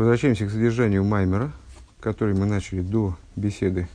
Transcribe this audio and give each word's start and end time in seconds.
Возвращаемся 0.00 0.46
к 0.46 0.50
содержанию 0.50 1.04
Маймера, 1.04 1.52
который 2.00 2.34
мы 2.34 2.46
начали 2.46 2.80
до 2.80 3.18
беседы, 3.36 3.86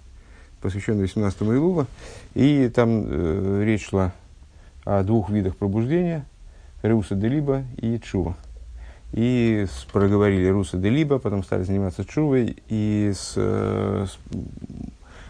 посвященной 0.62 1.05
18-му 1.05 1.55
Илува. 1.55 1.88
И 2.35 2.70
там 2.70 3.05
э, 3.08 3.63
речь 3.66 3.89
шла 3.89 4.13
о 4.83 5.01
двух 5.01 5.31
видах 5.31 5.55
пробуждения– 5.55 6.27
Руса 6.83 7.15
де 7.15 7.27
Либо 7.27 7.63
и 7.77 7.97
Чува. 7.97 8.38
И 9.13 9.65
с, 9.68 9.86
проговорили 9.86 10.45
Руса 10.45 10.77
де 10.77 10.91
Либо, 10.91 11.18
потом 11.18 11.43
стали 11.43 11.63
заниматься 11.63 12.05
Чувой 12.05 12.55
и 12.69 13.11
с, 13.11 13.33
э, 13.35 14.05
с, 14.07 14.19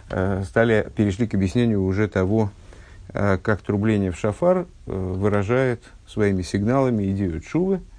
э, 0.09 0.43
стали, 0.43 0.89
перешли 0.93 1.25
к 1.25 1.35
объяснению 1.35 1.85
уже 1.85 2.09
того, 2.09 2.51
э, 3.13 3.37
как 3.41 3.61
трубление 3.61 4.11
в 4.11 4.19
шафар 4.19 4.57
э, 4.87 4.91
выражает 4.91 5.81
своими 6.05 6.41
сигналами 6.41 7.09
идею 7.11 7.39
Чувы– 7.39 7.79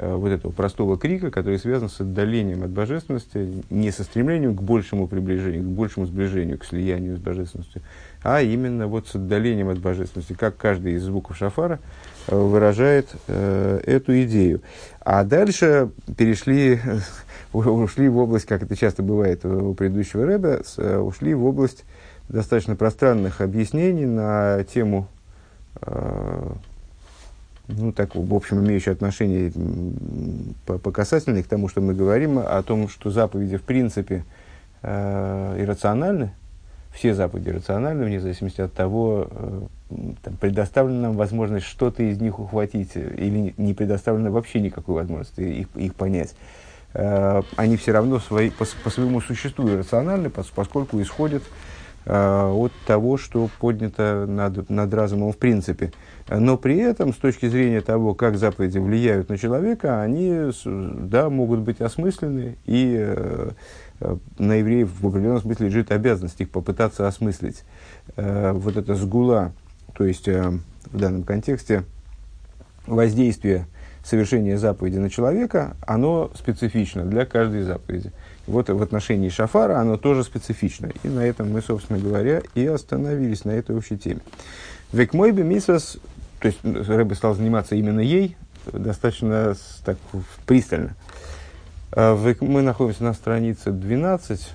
вот 0.00 0.30
этого 0.30 0.52
простого 0.52 0.98
крика, 0.98 1.30
который 1.30 1.58
связан 1.58 1.88
с 1.88 2.00
отдалением 2.00 2.62
от 2.62 2.70
божественности, 2.70 3.62
не 3.70 3.90
со 3.90 4.04
стремлением 4.04 4.56
к 4.56 4.62
большему 4.62 5.08
приближению, 5.08 5.62
к 5.62 5.66
большему 5.66 6.06
сближению, 6.06 6.58
к 6.58 6.64
слиянию 6.64 7.16
с 7.16 7.20
божественностью, 7.20 7.82
а 8.22 8.42
именно 8.42 8.86
вот 8.86 9.08
с 9.08 9.14
отдалением 9.14 9.68
от 9.68 9.78
божественности, 9.78 10.32
как 10.32 10.56
каждый 10.56 10.94
из 10.94 11.02
звуков 11.02 11.36
шафара 11.36 11.78
э, 12.26 12.36
выражает 12.36 13.08
э, 13.28 13.80
эту 13.84 14.20
идею. 14.22 14.60
А 15.00 15.24
дальше 15.24 15.90
перешли, 16.16 16.80
ушли 17.52 18.08
в 18.08 18.18
область, 18.18 18.46
как 18.46 18.62
это 18.62 18.76
часто 18.76 19.02
бывает 19.02 19.44
у 19.44 19.74
предыдущего 19.74 20.26
рэба, 20.26 20.60
э, 20.76 20.98
ушли 20.98 21.34
в 21.34 21.44
область 21.44 21.84
достаточно 22.28 22.76
пространных 22.76 23.40
объяснений 23.40 24.06
на 24.06 24.64
тему 24.64 25.08
э, 25.80 26.52
ну, 27.68 27.92
так, 27.92 28.14
в 28.14 28.34
общем, 28.34 28.64
имеющие 28.64 28.92
отношение 28.92 29.52
по, 30.64 30.90
касательной 30.90 31.42
к 31.42 31.48
тому, 31.48 31.68
что 31.68 31.80
мы 31.80 31.94
говорим, 31.94 32.38
о 32.38 32.62
том, 32.62 32.88
что 32.88 33.10
заповеди 33.10 33.58
в 33.58 33.62
принципе 33.62 34.24
э, 34.82 35.56
иррациональны, 35.58 36.32
все 36.92 37.14
заповеди 37.14 37.50
рациональны, 37.50 38.06
вне 38.06 38.20
зависимости 38.20 38.62
от 38.62 38.72
того, 38.72 39.28
э, 39.30 39.60
там, 40.22 40.36
предоставлена 40.38 41.08
нам 41.08 41.16
возможность 41.16 41.66
что-то 41.66 42.02
из 42.02 42.18
них 42.18 42.38
ухватить, 42.38 42.96
или 42.96 43.52
не 43.58 43.74
предоставлена 43.74 44.30
вообще 44.30 44.60
никакой 44.60 44.94
возможности 44.94 45.42
их, 45.42 45.68
их 45.74 45.94
понять. 45.94 46.34
Э, 46.94 47.42
они 47.56 47.76
все 47.76 47.92
равно 47.92 48.18
свои, 48.18 48.48
по, 48.48 48.64
по 48.82 48.88
своему 48.88 49.20
существу 49.20 49.68
иррациональны, 49.68 50.30
поскольку 50.30 51.02
исходят 51.02 51.42
от 52.08 52.72
того, 52.86 53.18
что 53.18 53.50
поднято 53.60 54.24
над, 54.26 54.70
над 54.70 54.94
разумом 54.94 55.32
в 55.32 55.36
принципе. 55.36 55.92
Но 56.30 56.58
при 56.58 56.76
этом, 56.78 57.14
с 57.14 57.16
точки 57.16 57.48
зрения 57.48 57.80
того, 57.80 58.14
как 58.14 58.36
заповеди 58.36 58.78
влияют 58.78 59.30
на 59.30 59.38
человека, 59.38 60.02
они 60.02 60.50
да, 60.64 61.30
могут 61.30 61.60
быть 61.60 61.80
осмыслены, 61.80 62.58
и 62.66 62.96
э, 62.98 63.50
э, 64.00 64.16
на 64.38 64.54
евреев 64.54 64.90
в 65.00 65.06
определенном 65.06 65.40
смысле 65.40 65.68
лежит 65.68 65.90
обязанность 65.90 66.40
их 66.40 66.50
попытаться 66.50 67.08
осмыслить. 67.08 67.64
Э, 68.16 68.52
вот 68.52 68.76
это 68.76 68.94
сгула, 68.94 69.52
то 69.94 70.04
есть 70.04 70.28
э, 70.28 70.52
в 70.84 70.98
данном 70.98 71.22
контексте 71.22 71.84
воздействие 72.86 73.66
совершения 74.04 74.58
заповеди 74.58 74.98
на 74.98 75.08
человека, 75.08 75.76
оно 75.86 76.30
специфично 76.34 77.04
для 77.04 77.24
каждой 77.24 77.62
заповеди. 77.62 78.12
Вот 78.48 78.68
в 78.68 78.82
отношении 78.82 79.28
шафара 79.28 79.78
оно 79.78 79.96
тоже 79.96 80.24
специфично. 80.24 80.90
И 81.04 81.08
на 81.08 81.20
этом 81.20 81.52
мы, 81.52 81.62
собственно 81.62 82.00
говоря, 82.00 82.42
и 82.54 82.66
остановились 82.66 83.44
на 83.44 83.52
этой 83.52 83.76
общей 83.76 83.96
теме. 83.96 84.20
Век 84.92 85.12
мой 85.12 85.30
бы 85.30 85.44
мисвас 85.44 85.98
то 86.40 86.46
есть 86.46 86.58
Рэбе 86.62 87.14
стал 87.14 87.34
заниматься 87.34 87.74
именно 87.74 88.00
ей 88.00 88.36
достаточно 88.72 89.56
так, 89.84 89.96
пристально. 90.46 90.94
А, 91.92 92.16
мы 92.40 92.62
находимся 92.62 93.04
на 93.04 93.14
странице 93.14 93.72
12. 93.72 94.48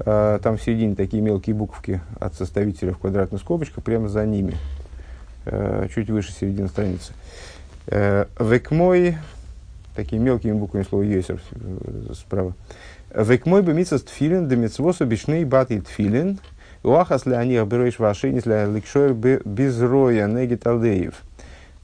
А, 0.00 0.38
там 0.38 0.56
в 0.56 0.62
середине 0.62 0.94
такие 0.94 1.22
мелкие 1.22 1.54
буковки 1.54 2.00
от 2.18 2.34
составителя 2.34 2.92
в 2.92 2.98
квадратных 2.98 3.40
скобочках, 3.40 3.84
прямо 3.84 4.08
за 4.08 4.24
ними. 4.24 4.56
А, 5.44 5.88
чуть 5.88 6.08
выше 6.08 6.32
середины 6.32 6.68
страницы. 6.68 7.12
Векмой, 7.86 9.16
такие 9.94 10.20
мелкими 10.20 10.52
буквами 10.52 10.84
слово 10.84 11.02
«есер» 11.02 11.40
справа. 12.14 12.54
Векмой 13.14 13.62
бы 13.62 13.74
митсас 13.74 14.02
тфилин, 14.02 14.48
демитсвосу 14.48 15.04
бишней 15.04 15.44
бати 15.44 15.80
тфилин– 15.80 16.38
Уахас 16.82 17.26
ли 17.26 17.34
они 17.34 17.56
оберешь 17.56 17.98
ваши, 17.98 18.28
если 18.28 18.72
ликшой 18.72 19.12
безроя 19.12 20.26
негит 20.26 20.66
алдеев. 20.66 21.22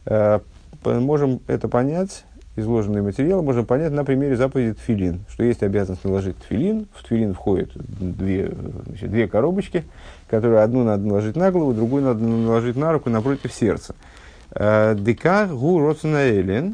Э, 0.07 0.41
можем 0.85 1.41
это 1.49 1.69
понять, 1.69 2.25
изложенный 2.57 3.03
материал, 3.03 3.43
можем 3.43 3.67
понять 3.67 3.93
на 3.93 4.05
примере 4.05 4.37
заповеди 4.37 4.73
тфилин, 4.73 5.27
что 5.29 5.45
есть 5.45 5.63
обязанность 5.63 6.05
наложить 6.05 6.39
тфилин. 6.39 6.87
В 6.95 7.05
тфилин 7.05 7.35
входят 7.35 7.71
две, 7.75 8.51
значит, 8.87 9.11
две 9.11 9.29
коробочки, 9.29 9.85
которые 10.31 10.63
одну 10.63 10.83
надо 10.83 11.07
наложить 11.07 11.37
на 11.37 11.51
голову, 11.51 11.75
другую 11.75 12.03
надо 12.03 12.25
наложить 12.25 12.77
на 12.77 12.91
руку 12.91 13.11
напротив 13.11 13.53
сердца. 13.53 13.95
Э, 14.53 14.95
Дека 14.95 15.47
гу. 15.47 15.93
Э, 15.93 16.71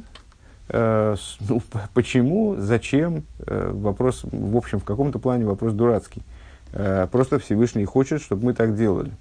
ну, 1.49 1.63
почему, 1.95 2.57
зачем? 2.59 3.25
Вопрос, 3.47 4.23
в 4.25 4.57
общем, 4.57 4.81
в 4.81 4.85
каком-то 4.85 5.19
плане 5.19 5.45
вопрос 5.45 5.75
дурацкий. 5.75 6.23
Э, 6.73 7.07
просто 7.11 7.39
Всевышний 7.39 7.85
хочет, 7.85 8.23
чтобы 8.23 8.47
мы 8.47 8.55
так 8.55 8.77
делали. 8.77 9.13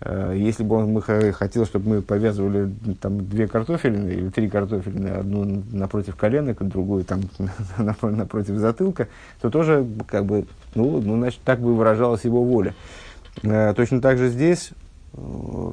Э, 0.00 0.34
если 0.36 0.62
бы 0.62 0.76
он 0.76 1.00
хотел, 1.00 1.64
чтобы 1.64 1.88
мы 1.88 2.02
повязывали 2.02 2.70
там, 3.00 3.26
две 3.26 3.48
картофелины 3.48 4.10
или 4.10 4.28
три 4.28 4.48
картофелины, 4.48 5.08
одну 5.08 5.62
напротив 5.72 6.16
коленок, 6.16 6.62
другую 6.62 7.04
там, 7.04 7.22
напротив 8.02 8.56
затылка, 8.56 9.08
то 9.40 9.50
тоже, 9.50 9.86
как 10.06 10.26
бы, 10.26 10.46
ну, 10.74 11.00
ну, 11.00 11.16
значит, 11.16 11.40
так 11.44 11.60
бы 11.60 11.74
выражалась 11.74 12.24
его 12.24 12.44
воля. 12.44 12.74
Э, 13.42 13.72
точно 13.74 14.00
так 14.00 14.18
же 14.18 14.28
здесь 14.28 14.72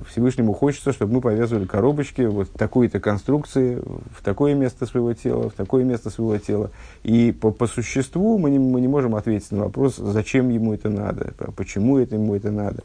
Всевышнему 0.08 0.54
хочется, 0.54 0.94
чтобы 0.94 1.16
мы 1.16 1.22
повязывали 1.22 1.66
коробочки 1.66 2.22
вот 2.22 2.52
такой-то 2.52 3.00
конструкции 3.00 3.76
в 3.76 4.24
такое 4.24 4.54
место 4.54 4.86
своего 4.86 5.14
тела, 5.14 5.50
в 5.50 5.54
такое 5.54 5.84
место 5.84 6.10
своего 6.10 6.38
тела. 6.38 6.70
И 7.04 7.32
по, 7.32 7.52
по 7.52 7.66
существу 7.66 8.38
мы 8.38 8.52
не, 8.52 8.60
мы 8.60 8.82
не 8.82 8.88
можем 8.88 9.16
ответить 9.16 9.52
на 9.52 9.64
вопрос, 9.64 9.96
зачем 9.96 10.50
ему 10.50 10.74
это 10.74 10.90
надо, 10.90 11.34
почему 11.56 11.98
это 11.98 12.16
ему 12.16 12.36
это 12.36 12.52
надо. 12.52 12.84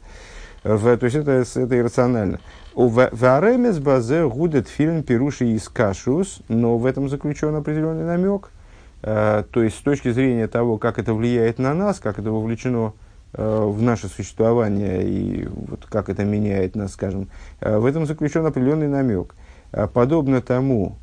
В, 0.63 0.97
то 0.97 1.05
есть 1.05 1.15
это, 1.15 1.31
это 1.31 1.77
иррационально. 1.77 2.39
В 2.73 3.09
базе 3.79 4.27
гудет 4.27 4.67
фильм 4.67 5.03
Перуши 5.03 5.45
из 5.45 5.69
Кашус, 5.69 6.41
но 6.47 6.77
в 6.77 6.85
этом 6.85 7.07
заключен 7.07 7.55
определенный 7.55 8.05
намек. 8.05 8.49
Э, 9.03 9.43
то 9.51 9.61
есть 9.61 9.77
с 9.77 9.81
точки 9.81 10.11
зрения 10.11 10.47
того, 10.47 10.77
как 10.77 10.97
это 10.97 11.13
влияет 11.13 11.59
на 11.59 11.73
нас, 11.75 11.99
как 11.99 12.17
это 12.17 12.31
вовлечено 12.31 12.93
Э, 12.93 13.06
в 13.37 13.81
наше 13.81 14.07
существование 14.07 15.07
и 15.07 15.47
вот 15.47 15.85
как 15.85 16.09
это 16.09 16.25
меняет 16.25 16.75
нас, 16.75 16.93
скажем, 16.93 17.29
э, 17.61 17.77
в 17.77 17.85
этом 17.85 18.05
заключен 18.05 18.45
определенный 18.45 18.87
намек. 18.87 19.35
Э, 19.71 19.87
подобно 19.87 20.41
тому, 20.41 20.97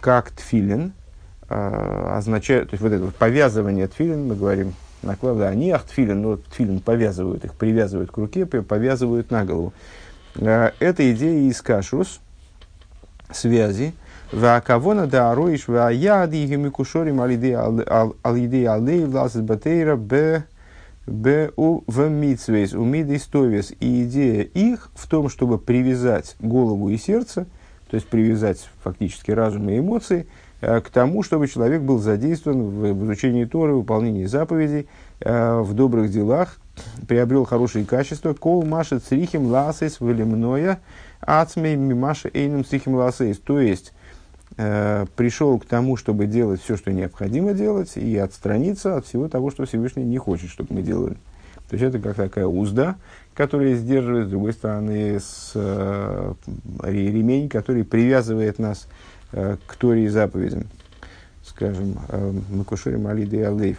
как 0.00 0.30
тфилин 0.32 0.92
означает, 1.48 2.68
то 2.68 2.74
есть 2.74 2.82
вот 2.82 2.92
это 2.92 3.04
вот 3.06 3.14
повязывание 3.14 3.88
тфилин, 3.88 4.28
мы 4.28 4.34
говорим, 4.34 4.74
накладывая, 5.02 5.48
они 5.48 5.70
ах 5.70 5.84
тфилин, 5.84 6.20
но 6.20 6.36
тфилин 6.36 6.80
повязывают 6.80 7.46
их, 7.46 7.54
привязывают 7.54 8.10
к 8.10 8.16
руке, 8.18 8.44
повязывают 8.44 9.30
на 9.30 9.46
голову. 9.46 9.72
Это 10.34 11.12
идея 11.12 11.48
из 11.48 11.62
кашус, 11.62 12.20
связи, 13.32 13.94
Ваакавона 14.34 15.06
да 15.06 15.30
ароиш 15.30 15.68
вааяди 15.68 16.46
гемикушорим 16.46 17.20
алидея 17.20 18.74
алдей 18.74 19.04
власит 19.04 19.44
батейра 19.44 19.96
б 19.96 20.44
ב 21.06 21.52
ובמצוות, 21.56 22.84
ומידות 22.84 23.28
טובות. 23.28 23.72
И 23.80 24.04
идея 24.04 24.42
их 24.42 24.90
в 24.94 25.06
том, 25.08 25.28
чтобы 25.28 25.58
привязать 25.58 26.36
голову 26.40 26.88
и 26.88 26.96
сердце, 26.96 27.46
то 27.90 27.96
есть 27.96 28.08
привязать 28.08 28.68
фактически 28.82 29.30
разум 29.30 29.68
и 29.68 29.78
эмоции, 29.78 30.26
э, 30.60 30.80
к 30.80 30.88
тому, 30.88 31.22
чтобы 31.22 31.46
человек 31.46 31.82
был 31.82 31.98
задействован 31.98 32.62
в 32.70 33.04
изучении 33.04 33.44
Торы, 33.44 33.74
выполнении 33.74 34.24
заповедей, 34.24 34.88
э, 35.20 35.60
в 35.60 35.74
добрых 35.74 36.10
делах, 36.10 36.58
приобрел 37.06 37.44
хорошие 37.44 37.84
качества. 37.84 38.32
כל 38.32 38.64
מה 38.64 38.98
שצריכים 38.98 39.46
לעשות 39.46 40.00
ולמנוע 40.00 40.80
עצמו 41.20 41.76
ממה 41.76 42.30
שאינם 42.32 42.64
צריכים 42.64 42.94
לעשות. 42.94 43.38
То 43.38 43.60
есть, 43.60 43.92
э, 44.56 45.06
пришел 45.16 45.58
к 45.58 45.64
тому, 45.64 45.96
чтобы 45.96 46.26
делать 46.26 46.62
все, 46.62 46.76
что 46.76 46.92
необходимо 46.92 47.52
делать, 47.52 47.96
и 47.96 48.16
отстраниться 48.16 48.96
от 48.96 49.06
всего 49.06 49.28
того, 49.28 49.50
что 49.50 49.66
Всевышний 49.66 50.04
не 50.04 50.18
хочет, 50.18 50.50
чтобы 50.50 50.74
мы 50.74 50.82
делали. 50.82 51.16
То 51.68 51.76
есть 51.76 51.84
это 51.84 51.98
как 51.98 52.16
такая 52.16 52.46
узда, 52.46 52.96
которая 53.34 53.74
сдерживает, 53.74 54.28
с 54.28 54.30
другой 54.30 54.52
стороны, 54.52 55.18
с, 55.18 55.52
э, 55.54 56.34
ремень, 56.82 57.48
который 57.48 57.84
привязывает 57.84 58.58
нас 58.58 58.86
э, 59.32 59.56
к 59.66 59.76
Торе 59.76 60.04
и 60.04 60.08
заповедям. 60.08 60.68
Скажем, 61.44 61.98
э, 62.08 62.32
Макушерим 62.50 63.06
Алиды 63.06 63.38
и 63.38 63.42
Алейв. 63.42 63.78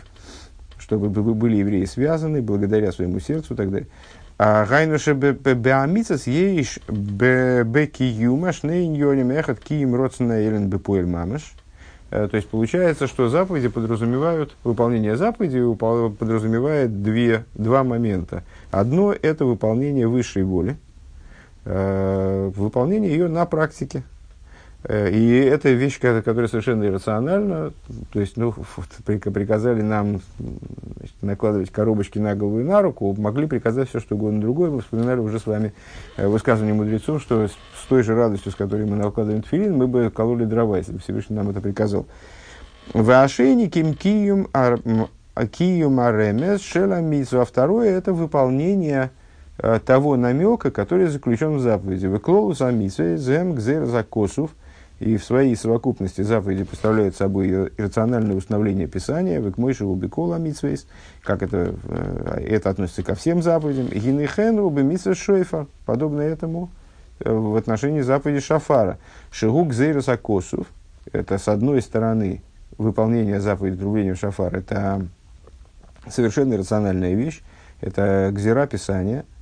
Чтобы 0.78 1.10
были 1.10 1.57
евреи 1.57 1.86
связаны 1.86 2.42
благодаря 2.42 2.92
своему 2.92 3.19
сердцу 3.19 3.54
и 3.54 3.57
так 3.57 3.71
далее. 3.71 3.88
А 4.37 4.65
гайнуше 4.65 5.13
беамицас 5.13 6.27
ейш 6.27 6.79
бекиюма 6.87 8.51
шней 8.51 8.87
ньоним 8.87 9.31
эхат 9.31 9.59
киим 9.59 9.95
родсена 9.95 10.45
элен 10.45 10.67
бепуэль 10.67 11.05
мамаш. 11.05 11.53
То 12.09 12.29
есть 12.33 12.49
получается, 12.49 13.07
что 13.07 13.29
заповеди 13.29 13.67
подразумевают, 13.67 14.55
выполнение 14.63 15.17
заповеди 15.17 15.61
подразумевает 15.75 17.01
две, 17.03 17.45
два 17.55 17.83
момента. 17.83 18.43
Одно– 18.71 19.13
это 19.21 19.45
выполнение 19.45 20.07
высшей 20.07 20.43
воли, 20.43 20.77
выполнение 21.65 23.11
ее 23.11 23.27
на 23.27 23.45
практике, 23.45 24.03
Э, 24.03 24.14
и 24.87 25.37
это 25.37 25.69
вещь, 25.69 25.99
которая 25.99 26.47
совершенно 26.47 26.83
иррациональна. 26.83 27.73
То 28.13 28.19
есть, 28.19 28.37
ну, 28.37 28.53
приказали 29.03 29.81
нам 29.81 30.21
значит, 30.37 31.15
накладывать 31.21 31.71
коробочки 31.71 32.19
на 32.19 32.35
голову 32.35 32.59
и 32.59 32.63
на 32.63 32.81
руку, 32.83 33.15
могли 33.17 33.47
приказать 33.47 33.89
все, 33.89 33.99
что 33.99 34.15
угодно 34.15 34.41
другое. 34.41 34.69
Мы 34.69 34.81
вспоминали 34.81 35.19
уже 35.19 35.39
с 35.39 35.47
вами 35.47 35.73
э, 36.17 36.27
высказывание 36.27 36.75
мудрецов, 36.75 37.19
что 37.21 37.47
с 37.47 37.87
той 37.89 38.03
же 38.03 38.15
радостью, 38.15 38.51
с 38.51 38.55
которой 38.55 38.85
мы 38.85 38.95
накладываем 38.95 39.41
тфилин, 39.41 39.75
мы 39.75 39.87
бы 39.87 40.11
кололи 40.13 40.45
дрова, 40.45 40.77
если 40.77 40.91
бы 40.91 40.99
Всевышний 40.99 41.35
нам 41.35 41.49
это 41.49 41.61
приказал. 41.61 42.05
В 42.93 43.09
ошейниким 43.23 43.95
киюм 43.95 44.49
киюм 45.51 45.99
аремес 45.99 46.61
шеламису. 46.61 47.41
А 47.41 47.45
второе– 47.45 47.89
это 47.97 48.13
выполнение 48.13 49.09
э, 49.57 49.79
того 49.83 50.15
намека, 50.15 50.69
который 50.69 51.07
заключен 51.07 51.55
в 51.55 51.59
заповеди. 51.59 52.05
Выклолус 52.05 52.61
амисве 52.61 53.17
зем 53.17 53.55
гзер 53.55 53.85
закосов– 53.85 54.51
и 55.00 55.18
в 55.18 55.24
своей 55.24 55.56
совокупности 55.56 56.21
заповеди 56.21 56.63
представляют 56.63 57.15
собой 57.15 57.50
иррациональное 57.50 58.36
установление 58.36 58.88
Писания, 58.88 59.42
в 59.42 59.57
Мойшеву 59.59 59.95
Бекола 59.95 60.38
Митсвейс, 60.38 60.88
как 61.24 61.44
это, 61.44 61.75
э, 61.83 62.45
это 62.47 62.69
относится 62.69 63.03
ко 63.03 63.15
всем 63.15 63.42
заповедям, 63.42 63.88
Гинехен 63.88 64.57
Рубы 64.57 64.83
Митсвейс 64.83 65.18
Шойфа, 65.18 65.68
подобно 65.86 66.21
этому 66.21 66.69
э, 67.19 67.31
в 67.31 67.56
отношении 67.57 68.01
заповеди 68.01 68.39
Шафара. 68.39 68.97
Шигук 69.31 69.74
Зейрус 69.74 70.07
Акосов, 70.07 70.68
это 71.12 71.38
с 71.38 71.47
одной 71.50 71.81
стороны 71.81 72.42
выполнение 72.77 73.42
заповеди 73.42 73.77
трубления 73.77 74.15
Шафара, 74.15 74.57
это 74.57 75.06
совершенно 76.09 76.53
иррациональная 76.53 77.15
вещь, 77.15 77.42
это 77.81 78.30
гзира 78.31 78.65
Писания– 78.65 79.25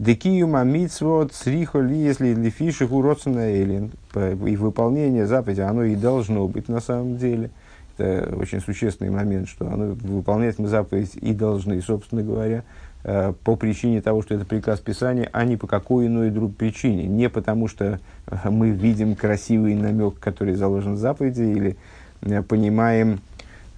Декиюма 0.00 0.64
митсвот 0.64 1.34
срихо 1.34 1.78
ли, 1.78 1.94
если 1.94 2.32
лифиши 2.32 2.86
уродственная 2.86 3.62
элин. 3.62 3.90
И 4.14 4.56
выполнение 4.56 5.26
заповеди, 5.26 5.60
оно 5.60 5.84
и 5.84 5.94
должно 5.94 6.48
быть 6.48 6.70
на 6.70 6.80
самом 6.80 7.18
деле. 7.18 7.50
Это 7.98 8.34
очень 8.34 8.60
существенный 8.60 9.10
момент, 9.10 9.46
что 9.46 9.70
оно, 9.70 9.94
выполнять 10.00 10.58
мы 10.58 10.68
заповедь 10.68 11.16
и 11.16 11.34
должны, 11.34 11.82
собственно 11.82 12.22
говоря, 12.22 12.62
э, 13.04 13.34
по 13.44 13.56
причине 13.56 14.00
того, 14.00 14.22
что 14.22 14.34
это 14.34 14.46
приказ 14.46 14.80
Писания, 14.80 15.28
а 15.34 15.44
не 15.44 15.58
по 15.58 15.66
какой 15.66 16.06
иной 16.06 16.30
другой 16.30 16.54
причине. 16.54 17.04
Не 17.04 17.28
потому, 17.28 17.68
что 17.68 18.00
мы 18.48 18.70
видим 18.70 19.14
красивый 19.14 19.74
намек, 19.74 20.18
который 20.18 20.54
заложен 20.54 20.94
в 20.94 20.98
заповеди, 20.98 21.42
или 21.42 21.76
э, 22.22 22.42
понимаем 22.42 23.20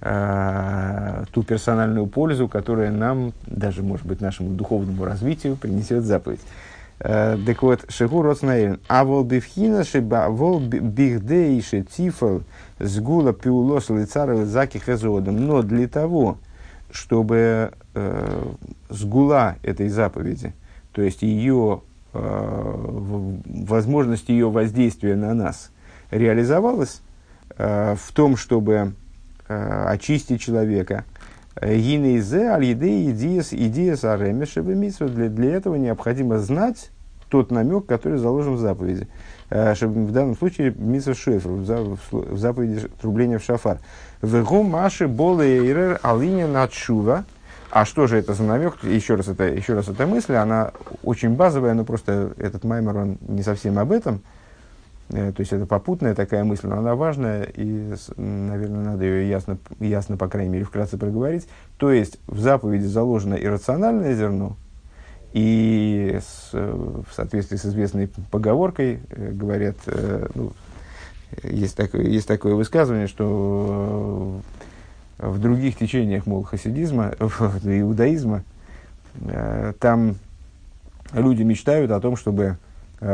э, 0.03 1.23
ту 1.31 1.43
персональную 1.43 2.07
пользу, 2.07 2.47
которая 2.47 2.91
нам, 2.91 3.33
даже, 3.47 3.81
может 3.81 4.05
быть, 4.05 4.21
нашему 4.21 4.49
духовному 4.49 5.05
развитию 5.05 5.55
принесет 5.55 6.03
заповедь. 6.03 6.41
Э, 6.99 7.37
так 7.45 7.61
вот, 7.63 7.85
шеху 7.89 8.21
роцнаэлен. 8.21 8.79
А 8.87 9.05
вол 9.05 9.23
бифхина 9.23 9.83
шеба 9.83 10.27
вол 10.29 10.59
бихдейше 10.59 11.83
тифл 11.83 12.39
сгула 12.79 13.33
пиулос 13.33 13.89
лицаров 13.89 14.45
заки 14.45 14.77
хезодом. 14.77 15.45
Но 15.45 15.61
для 15.61 15.87
того, 15.87 16.37
чтобы 16.91 17.71
э, 17.93 18.45
сгула 18.89 19.55
этой 19.63 19.87
заповеди, 19.87 20.53
то 20.91 21.01
есть 21.01 21.21
ее 21.21 21.81
э, 22.13 23.33
возможность 23.45 24.27
ее 24.27 24.49
воздействия 24.49 25.15
на 25.15 25.33
нас 25.33 25.71
реализовалась 26.11 27.01
э, 27.57 27.95
в 27.97 28.11
том, 28.11 28.35
чтобы 28.35 28.93
Э, 28.93 29.02
очистить 29.47 30.41
человека. 30.41 31.05
Гинейзе 31.61 32.47
аль-еде 32.47 33.11
идеяс 33.11 33.53
идеяс 33.53 34.03
аремешебе 34.03 34.73
для, 34.73 35.29
для 35.29 35.55
этого 35.55 35.75
необходимо 35.75 36.39
знать 36.39 36.89
тот 37.33 37.49
намек, 37.49 37.87
который 37.87 38.19
заложен 38.19 38.53
в 38.53 38.59
заповеди. 38.59 39.07
Э, 39.49 39.73
в 39.73 40.11
данном 40.11 40.37
случае 40.37 40.71
митсва 40.77 41.15
шефр, 41.15 41.49
в 41.49 42.37
заповеди 42.37 42.87
трубления 43.01 43.39
в 43.39 43.43
шафар. 43.43 43.79
Вегу 44.21 44.61
маши 44.61 45.07
болейрер 45.07 45.99
алиня 46.03 46.47
надшува. 46.47 47.25
А 47.71 47.85
что 47.85 48.05
же 48.05 48.17
это 48.17 48.35
за 48.35 48.43
намек? 48.43 48.83
Еще 48.83 49.15
раз, 49.15 49.29
это, 49.29 49.45
еще 49.45 49.73
раз 49.73 49.87
эта 49.87 50.05
мысль, 50.05 50.35
она 50.35 50.73
очень 51.01 51.29
базовая, 51.29 51.73
но 51.73 51.83
просто 51.85 52.33
этот 52.37 52.63
маймер, 52.63 52.97
он 52.97 53.17
не 53.27 53.41
совсем 53.41 53.79
об 53.79 53.91
этом. 53.91 54.21
Э, 55.09 55.31
то 55.35 55.41
есть 55.41 55.53
это 55.53 55.65
попутная 55.65 56.15
такая 56.15 56.43
мысль, 56.43 56.67
но 56.67 56.77
она 56.77 56.95
важная, 56.95 57.43
и, 57.43 57.93
наверное, 58.17 58.83
надо 58.83 59.03
ее 59.03 59.29
ясно, 59.29 59.57
ясно, 59.79 60.17
по 60.17 60.27
крайней 60.27 60.51
мере, 60.51 60.65
вкратце 60.65 60.97
проговорить. 60.97 61.47
То 61.77 61.91
есть 61.91 62.19
в 62.27 62.39
заповеди 62.39 62.85
заложено 62.85 63.35
иррациональное 63.35 64.15
зерно, 64.15 64.55
и 65.33 66.19
с, 66.21 66.53
в 66.53 67.07
соответствии 67.11 67.57
с 67.57 67.65
известной 67.65 68.09
поговоркой 68.31 69.01
э, 69.09 69.31
говорят, 69.31 69.75
э, 69.87 70.27
ну, 70.35 70.53
есть, 71.43 71.75
такое, 71.75 72.03
есть 72.03 72.27
такое 72.27 72.53
высказывание, 72.53 73.07
что 73.07 74.39
в 75.17 75.39
других 75.39 75.77
течениях, 75.77 76.25
мол, 76.27 76.43
хасидизма, 76.43 77.13
иудаизма, 77.63 78.43
там 79.79 80.15
люди 81.13 81.43
мечтают 81.43 81.91
о 81.91 81.99
том, 81.99 82.15
чтобы 82.15 82.57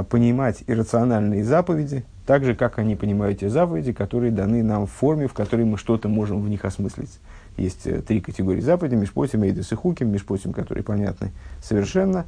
понимать 0.09 0.63
иррациональные 0.67 1.43
заповеди, 1.43 2.03
так 2.25 2.43
же, 2.43 2.53
как 2.53 2.77
они 2.77 2.95
понимают 2.95 3.39
те 3.39 3.49
заповеди, 3.49 3.91
которые 3.91 4.31
даны 4.31 4.61
нам 4.61 4.85
в 4.85 4.91
форме, 4.91 5.27
в 5.27 5.33
которой 5.33 5.65
мы 5.65 5.77
что-то 5.77 6.09
можем 6.09 6.41
в 6.41 6.49
них 6.49 6.63
осмыслить. 6.63 7.19
Есть 7.57 7.87
э, 7.87 8.01
три 8.01 8.21
категории 8.21 8.61
заповедей, 8.61 8.97
Мишпотим, 8.97 9.43
Эйдес 9.43 9.71
и 9.71 9.75
Хуким, 9.75 10.11
Мишпотим, 10.11 10.53
которые 10.53 10.83
понятны 10.83 11.31
совершенно, 11.63 12.25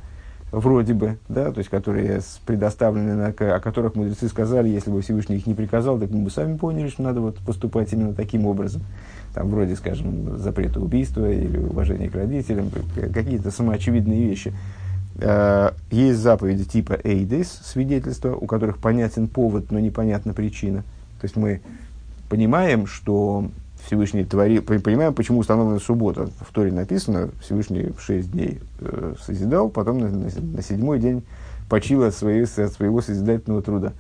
вроде 0.52 0.94
бы, 0.94 1.20
да, 1.30 1.52
то 1.52 1.60
есть 1.60 1.70
которые 1.70 2.22
предоставлены, 2.48 3.16
на, 3.16 3.28
о 3.28 3.60
которых 3.60 3.96
мудрецы 3.96 4.28
сказали, 4.28 4.70
если 4.70 4.90
бы 4.90 5.02
Всевышний 5.02 5.38
их 5.38 5.46
не 5.46 5.54
приказал, 5.54 6.00
так 6.00 6.10
мы 6.10 6.24
бы 6.24 6.32
сами 6.32 6.58
поняли, 6.58 6.90
что 6.90 7.04
надо 7.04 7.22
вот 7.22 7.38
поступать 7.38 7.94
именно 7.94 8.14
таким 8.14 8.46
образом. 8.46 8.82
Там 9.34 9.50
вроде, 9.50 9.76
скажем, 9.76 10.38
запрета 10.38 10.82
убийства 10.82 11.32
или 11.32 11.58
уважения 11.58 12.10
к 12.10 12.16
родителям, 12.16 12.70
какие-то 13.14 13.52
самоочевидные 13.52 14.28
вещи. 14.28 14.52
Э, 15.22 15.72
есть 15.92 16.20
заповеди 16.20 16.66
типа 16.66 17.00
эйдес, 17.04 17.48
свидетельства, 17.64 18.36
у 18.36 18.48
которых 18.48 18.80
понятен 18.80 19.28
повод, 19.28 19.72
но 19.72 19.80
непонятна 19.80 20.34
причина. 20.34 20.82
То 21.20 21.26
есть 21.26 21.36
мы 21.36 21.62
понимаем, 22.28 22.88
что 22.88 23.46
Всевышний 23.86 24.24
творил, 24.24 24.64
понимаем, 24.64 25.14
почему 25.14 25.40
установлена 25.40 25.80
суббота. 25.80 26.30
В 26.40 26.52
Торе 26.52 26.72
написано, 26.72 27.30
Всевышний 27.44 27.94
шесть 28.00 28.32
дней 28.32 28.60
э, 28.80 29.14
созидал, 29.22 29.70
потом 29.70 30.00
на, 30.00 30.10
на, 30.10 30.30
на 30.42 30.62
седьмой 30.64 31.00
день 31.00 31.24
почил 31.70 32.04
от, 32.04 32.16
своей, 32.16 32.44
от 32.44 32.74
своего 32.74 33.02
созидательного 33.02 33.62
труда. 33.62 33.94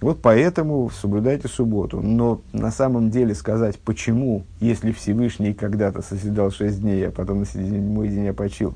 Вот 0.00 0.20
поэтому 0.20 0.90
соблюдайте 0.90 1.48
субботу. 1.48 2.00
Но 2.02 2.40
на 2.52 2.70
самом 2.70 3.10
деле 3.10 3.34
сказать, 3.34 3.78
почему, 3.78 4.44
если 4.60 4.92
Всевышний 4.92 5.54
когда-то 5.54 6.02
созидал 6.02 6.50
шесть 6.50 6.80
дней, 6.82 7.08
а 7.08 7.10
потом 7.10 7.40
на 7.40 7.46
седьмой 7.46 8.08
день 8.08 8.28
опочил, 8.28 8.74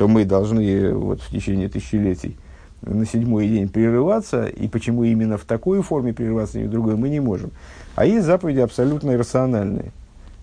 то 0.00 0.08
мы 0.08 0.24
должны 0.24 0.94
вот, 0.94 1.20
в 1.20 1.28
течение 1.28 1.68
тысячелетий 1.68 2.38
на 2.80 3.04
седьмой 3.04 3.46
день 3.46 3.68
прерываться, 3.68 4.46
и 4.46 4.66
почему 4.66 5.04
именно 5.04 5.36
в 5.36 5.44
такой 5.44 5.82
форме 5.82 6.14
прерываться, 6.14 6.58
и 6.58 6.64
в 6.64 6.70
другой, 6.70 6.96
мы 6.96 7.10
не 7.10 7.20
можем. 7.20 7.50
А 7.96 8.06
есть 8.06 8.24
заповеди 8.24 8.60
абсолютно 8.60 9.10
иррациональные. 9.10 9.92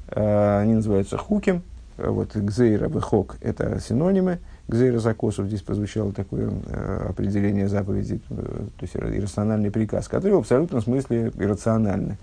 А, 0.09 0.59
они 0.61 0.75
называются 0.75 1.17
хуким, 1.17 1.63
вот 1.97 2.35
гзейра 2.35 2.87
и 2.87 2.99
хок– 2.99 3.37
это 3.41 3.79
синонимы– 3.79 4.37
Гзейра 4.67 4.99
Закосов, 4.99 5.47
здесь 5.47 5.61
прозвучало 5.61 6.11
такое 6.11 6.51
э, 6.67 7.05
определение 7.09 7.69
заповеди, 7.69 8.19
э, 8.29 8.35
то 8.35 8.83
есть 8.83 8.95
иррациональный 8.97 9.71
приказ, 9.71 10.09
который 10.09 10.33
в 10.33 10.39
абсолютном 10.39 10.81
смысле 10.81 11.31
иррациональный. 11.37 12.17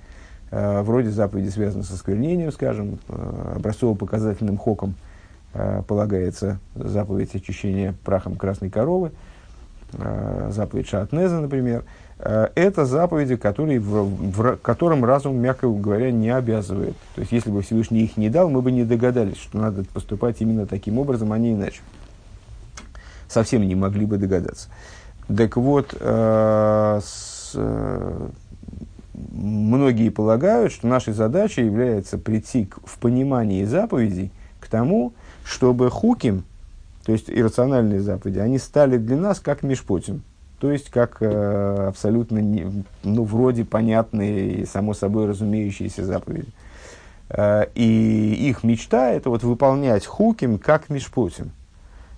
Э, 0.51 0.83
вроде 0.83 1.09
заповеди 1.11 1.49
связаны 1.49 1.85
со 1.85 1.97
сквернением, 1.97 2.53
скажем, 2.53 2.99
э, 3.09 3.55
образцово-показательным 3.57 4.59
хоком 4.59 4.95
полагается 5.87 6.59
заповедь 6.75 7.35
очищения 7.35 7.95
прахом 8.05 8.37
красной 8.37 8.71
коровы, 8.71 9.13
э, 9.93 10.51
заповедь 10.53 10.89
Шатнеза, 10.89 11.41
например. 11.41 11.85
Э, 12.19 12.49
это 12.55 12.85
заповеди, 12.85 13.37
которые, 13.37 13.81
в, 13.81 14.05
в, 14.05 14.57
которым 14.57 15.05
разум, 15.05 15.37
мягко 15.37 15.69
говоря, 15.69 16.11
не 16.11 16.31
обязывает. 16.31 16.97
То 17.15 17.21
есть, 17.21 17.33
если 17.33 17.51
бы 17.51 17.63
Всевышний 17.63 18.03
их 18.03 18.17
не 18.17 18.31
дал, 18.31 18.49
мы 18.51 18.63
бы 18.63 18.73
не 18.73 18.85
догадались, 18.85 19.37
что 19.37 19.59
надо 19.59 19.85
поступать 19.85 20.41
именно 20.41 20.67
таким 20.67 20.99
образом, 20.99 21.33
а 21.33 21.39
не 21.39 21.53
иначе 21.53 21.81
совсем 23.29 23.63
не 23.67 23.75
могли 23.75 24.07
бы 24.07 24.17
догадаться. 24.17 24.69
Так 25.35 25.57
вот, 25.57 25.95
э, 25.99 27.01
с, 27.03 27.53
э, 27.55 28.29
многие 29.13 30.11
полагают, 30.11 30.73
что 30.73 30.87
нашей 30.87 31.15
задачей 31.15 31.65
является 31.65 32.19
прийти 32.19 32.67
к, 32.67 32.79
в 32.87 32.99
понимании 32.99 33.65
заповедей 33.65 34.31
к 34.61 34.69
тому, 34.69 35.13
чтобы 35.45 35.91
хуким, 35.91 36.45
то 37.05 37.13
есть 37.13 37.29
иррациональные 37.29 38.01
заповеди, 38.01 38.39
они 38.39 38.59
стали 38.59 38.97
для 38.97 39.17
нас 39.17 39.39
как 39.41 39.63
межпотим. 39.63 40.23
то 40.59 40.73
есть 40.73 40.91
как 40.91 41.19
э, 41.21 41.87
абсолютно, 41.89 42.39
не, 42.39 42.85
ну, 43.03 43.25
вроде 43.25 43.65
понятные 43.65 44.63
и 44.63 44.67
само 44.67 44.95
собой 44.95 45.27
разумеющиеся 45.27 46.05
заповеди. 46.05 46.49
Э, 47.29 47.67
и 47.75 48.49
их 48.49 48.65
мечта– 48.65 49.11
это 49.13 49.29
вот 49.29 49.43
выполнять 49.43 50.07
хуким 50.07 50.59
как 50.59 50.89
мишпотим. 50.89 51.51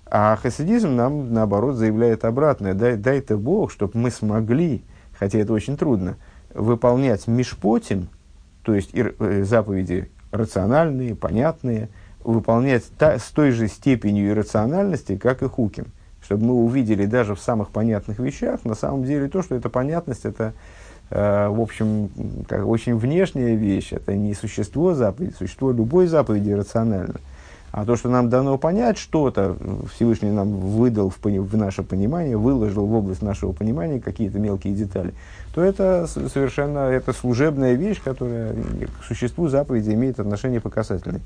А 0.05 0.37
хасидизм 0.37 0.95
нам, 0.95 1.33
наоборот, 1.33 1.75
заявляет 1.75 2.23
обратное. 2.23 2.73
Дай, 2.73 2.95
дай-то 2.95 3.37
Бог, 3.37 3.71
чтобы 3.71 3.99
мы 3.99 4.11
смогли, 4.11 4.83
хотя 5.19 5.39
это 5.39 5.51
очень 5.51 5.75
трудно, 5.75 6.15
выполнять 6.53 7.27
мишпотим, 7.27 8.07
то 8.63 8.73
есть 8.73 8.91
э, 8.93 9.43
заповеди 9.43 10.09
рациональные, 10.31 11.15
понятные, 11.15 11.89
выполнять 12.27 12.83
та, 12.97 13.17
с 13.19 13.23
той 13.31 13.51
же 13.51 13.67
степенью 13.67 14.29
иррациональности, 14.29 15.15
как 15.15 15.41
и 15.41 15.47
хуким. 15.47 15.85
Чтобы 16.21 16.45
мы 16.45 16.53
увидели 16.55 17.05
даже 17.05 17.35
в 17.35 17.39
самых 17.39 17.69
понятных 17.69 18.19
вещах, 18.19 18.65
на 18.65 18.75
самом 18.75 19.05
деле 19.05 19.29
то, 19.29 19.41
что 19.41 19.55
эта 19.55 19.69
понятность, 19.69 20.25
это, 20.25 20.53
э, 21.09 21.47
в 21.47 21.61
общем, 21.61 22.09
как, 22.49 22.67
очень 22.67 22.97
внешняя 22.97 23.55
вещь, 23.55 23.93
это 23.93 24.13
не 24.13 24.33
существо 24.33 24.93
заповеди, 24.93 25.35
существо 25.37 25.71
любой 25.71 26.07
заповеди 26.07 26.51
рационально. 26.51 27.15
А 27.71 27.85
то, 27.85 27.95
что 27.95 28.09
нам 28.09 28.29
дано 28.29 28.57
понять 28.57 28.97
что-то, 28.97 29.55
Всевышний 29.93 30.31
нам 30.31 30.51
выдал 30.51 31.09
в, 31.09 31.23
в 31.23 31.57
наше 31.57 31.83
понимание, 31.83 32.35
выложил 32.35 32.85
в 32.85 32.93
область 32.93 33.21
нашего 33.21 33.53
понимания 33.53 34.01
какие-то 34.01 34.39
мелкие 34.39 34.73
детали, 34.73 35.13
то 35.53 35.61
это 35.61 36.07
совершенно 36.07 36.89
это 36.89 37.13
служебная 37.13 37.73
вещь, 37.73 38.01
которая 38.03 38.53
к 38.53 39.05
существу 39.05 39.47
заповеди 39.47 39.91
имеет 39.91 40.19
отношение 40.19 40.59
по 40.59 40.69
касательной. 40.69 41.21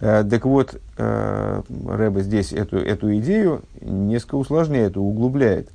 Э, 0.00 0.24
так 0.28 0.44
вот, 0.44 0.80
э, 0.96 1.62
Рэба 1.86 2.20
здесь 2.20 2.52
эту, 2.52 2.78
эту 2.78 3.16
идею 3.18 3.62
несколько 3.80 4.36
усложняет, 4.36 4.96
углубляет. 4.96 5.70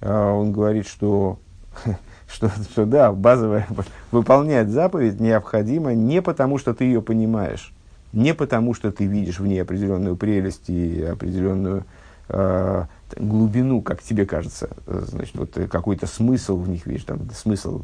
Э, 0.00 0.30
он 0.32 0.52
говорит, 0.52 0.86
что, 0.88 1.38
что, 2.28 2.50
что 2.70 2.84
да, 2.84 3.12
базовое 3.12 3.66
выполнять 4.10 4.68
заповедь 4.70 5.20
необходимо 5.20 5.94
не 5.94 6.20
потому, 6.20 6.58
что 6.58 6.74
ты 6.74 6.84
ее 6.84 7.00
понимаешь, 7.00 7.72
не 8.12 8.34
потому, 8.34 8.74
что 8.74 8.90
ты 8.90 9.04
видишь 9.04 9.38
в 9.38 9.46
ней 9.46 9.62
определенную 9.62 10.16
прелесть 10.16 10.68
и 10.68 11.02
определенную 11.04 11.84
э, 12.28 12.86
глубину, 13.16 13.82
как 13.82 14.02
тебе 14.02 14.26
кажется, 14.26 14.70
значит, 14.86 15.36
вот 15.36 15.56
какой-то 15.70 16.06
смысл 16.08 16.56
в 16.56 16.68
них 16.68 16.86
видишь, 16.86 17.04
там, 17.04 17.30
смысл 17.30 17.82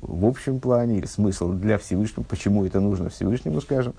в 0.00 0.26
общем 0.26 0.58
плане 0.58 0.98
или 0.98 1.06
смысл 1.06 1.52
для 1.52 1.78
Всевышнего, 1.78 2.24
почему 2.24 2.64
это 2.64 2.80
нужно 2.80 3.10
Всевышнему, 3.10 3.60
скажем. 3.60 3.94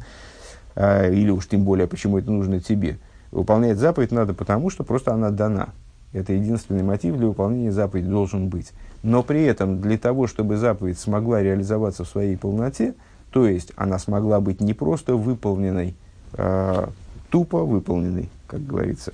А, 0.75 1.10
или 1.10 1.30
уж 1.30 1.48
тем 1.48 1.63
более, 1.63 1.88
почему 1.88 2.18
это 2.18 2.32
нужно 2.32 2.60
тебе. 2.60 2.98
Выполнять 3.32 3.77
заповедь 3.77 4.12
надо 4.12 4.34
потому, 4.34 4.70
что 4.70 4.84
просто 4.84 5.13
она 5.13 5.30
дана. 5.30 5.70
Это 6.13 6.34
единственный 6.34 6.84
мотив 6.84 7.18
для 7.18 7.27
выполнения 7.27 7.72
заповеди 7.72 8.08
должен 8.08 8.48
быть. 8.48 8.72
Но 9.01 9.24
при 9.24 9.44
этом 9.44 9.82
для 9.82 9.98
того, 9.98 10.27
чтобы 10.27 10.58
заповедь 10.58 11.00
смогла 11.00 11.42
реализоваться 11.42 12.03
в 12.03 12.08
своей 12.08 12.38
полноте, 12.38 12.94
то 13.32 13.48
есть 13.48 13.72
она 13.75 13.98
смогла 13.98 14.39
быть 14.39 14.62
не 14.62 14.74
просто 14.74 15.15
выполненной, 15.15 15.96
э, 16.34 16.88
тупо 17.32 17.63
выполненной, 17.63 18.30
как 18.46 18.65
говорится, 18.65 19.12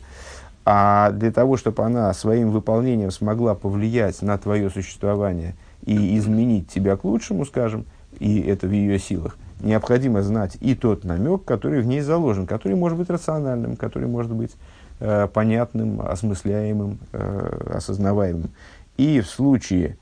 а 0.66 1.12
для 1.12 1.32
того, 1.32 1.56
чтобы 1.56 1.84
она 1.84 2.14
своим 2.14 2.52
выполнением 2.52 3.12
смогла 3.12 3.56
повлиять 3.56 4.22
на 4.22 4.38
твое 4.38 4.70
существование 4.70 5.56
и 5.86 6.18
изменить 6.18 6.68
тебя 6.68 6.98
к 6.98 7.06
лучшему, 7.06 7.46
скажем, 7.46 7.86
и 8.20 8.42
это 8.42 8.68
в 8.68 8.72
ее 8.72 9.00
силах– 9.00 9.38
необходимо 9.60 10.22
знать 10.22 10.58
и 10.62 10.76
тот 10.76 11.04
намек, 11.04 11.44
который 11.46 11.82
в 11.82 11.88
ней 11.88 12.02
заложен, 12.02 12.48
который 12.48 12.76
может 12.76 12.98
быть 12.98 13.10
рациональным, 13.10 13.76
который 13.76 14.08
может 14.08 14.32
быть 14.32 14.52
э, 15.00 15.28
понятным, 15.28 16.02
осмысляемым, 16.02 17.00
э, 17.12 17.74
осознаваемым. 17.76 18.50
И 18.98 19.22
в 19.22 19.28
случае 19.28 19.98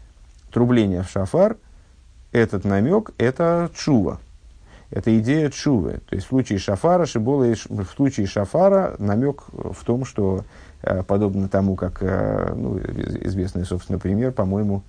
трубления 0.51 1.03
в 1.03 1.09
шафар, 1.09 1.57
этот 2.31 2.65
намек– 2.65 3.11
это 3.17 3.69
чува. 3.75 4.19
Это 4.89 5.17
идея 5.19 5.49
чувы. 5.49 5.99
То 6.09 6.15
есть 6.15 6.27
в 6.27 6.29
случае 6.29 6.59
шафара, 6.59 7.05
шибола, 7.05 7.45
в 7.67 7.85
случае 7.85 8.25
шафара 8.25 8.95
намек 8.99 9.43
в 9.51 9.83
том, 9.83 10.05
что 10.05 10.45
э, 10.81 11.03
подобно 11.03 11.49
тому, 11.49 11.75
как 11.75 11.97
э, 12.01 12.53
ну, 12.55 12.79
известный, 12.79 13.65
собственно, 13.65 13.99
пример, 13.99 14.31
по-моему, 14.31 14.83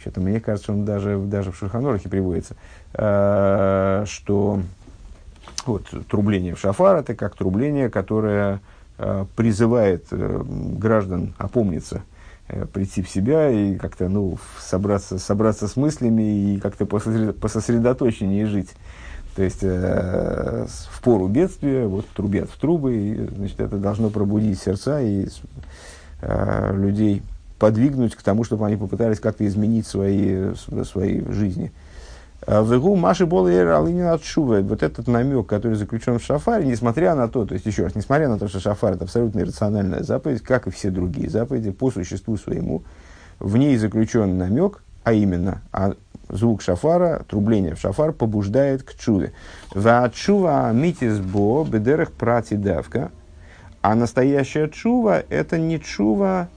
что-то 0.00 0.20
мне 0.20 0.40
кажется, 0.40 0.72
он 0.72 0.84
даже, 0.84 1.18
даже 1.18 1.52
в 1.52 1.56
Шульханорахе 1.56 2.08
приводится, 2.08 2.56
э, 2.94 4.04
что 4.06 4.60
вот, 5.66 5.84
трубление 6.08 6.54
в 6.54 6.58
шафар 6.58 6.96
это 6.96 7.14
как 7.14 7.36
трубление, 7.36 7.90
которое 7.90 8.60
э, 8.98 9.26
призывает 9.36 10.06
э, 10.10 10.42
граждан 10.46 11.34
опомниться, 11.38 12.02
прийти 12.72 13.02
в 13.02 13.08
себя 13.08 13.48
и 13.48 13.76
как-то 13.76 14.08
ну, 14.08 14.38
собраться, 14.58 15.18
собраться 15.18 15.68
с 15.68 15.76
мыслями 15.76 16.54
и 16.54 16.60
как-то 16.60 16.84
пососредоточеннее 16.84 18.46
жить. 18.46 18.70
То 19.36 19.44
есть 19.44 19.62
в 19.62 21.00
пору 21.00 21.28
бедствия 21.28 21.86
вот 21.86 22.08
трубят 22.08 22.50
в 22.50 22.58
трубы, 22.58 22.96
и 22.96 23.26
значит, 23.36 23.60
это 23.60 23.76
должно 23.76 24.10
пробудить 24.10 24.60
сердца 24.60 25.00
и 25.00 25.28
людей 26.20 27.22
подвигнуть 27.60 28.16
к 28.16 28.22
тому, 28.22 28.42
чтобы 28.42 28.66
они 28.66 28.76
попытались 28.76 29.20
как-то 29.20 29.46
изменить 29.46 29.86
свои, 29.86 30.54
свои 30.84 31.20
жизни. 31.30 31.72
А 32.46 32.62
в 32.62 32.74
игу 32.74 32.96
Маши 32.96 33.26
Болер 33.26 33.68
Алынин 33.68 34.06
отшувает 34.06 34.64
вот 34.64 34.82
этот 34.82 35.06
намек, 35.06 35.46
который 35.46 35.74
заключен 35.74 36.18
в 36.18 36.24
шафаре, 36.24 36.66
несмотря 36.66 37.14
на 37.14 37.28
то, 37.28 37.44
то 37.44 37.52
есть 37.52 37.66
еще 37.66 37.84
раз, 37.84 37.94
несмотря 37.94 38.28
на 38.28 38.38
то, 38.38 38.48
что 38.48 38.60
шафар 38.60 38.94
это 38.94 39.04
абсолютно 39.04 39.40
иррациональная 39.40 40.02
заповедь, 40.02 40.40
как 40.40 40.66
и 40.66 40.70
все 40.70 40.90
другие 40.90 41.28
заповеди, 41.28 41.70
по 41.70 41.90
существу 41.90 42.38
своему, 42.38 42.82
в 43.38 43.58
ней 43.58 43.76
заключен 43.76 44.38
намек, 44.38 44.82
а 45.04 45.12
именно, 45.12 45.60
а 45.70 45.92
звук 46.30 46.62
шафара, 46.62 47.24
трубление 47.28 47.74
в 47.74 47.78
шафар 47.78 48.12
побуждает 48.12 48.84
к 48.84 48.94
чуве. 48.94 49.32
Va 49.74 50.10
чува 50.10 50.72
митисбо 50.72 51.64
бедерах 51.64 52.10
прати 52.10 52.56
давка, 52.56 53.10
а 53.82 53.94
настоящая 53.94 54.68
чува 54.68 55.22
это 55.28 55.58
не 55.58 55.78
чува 55.78 56.48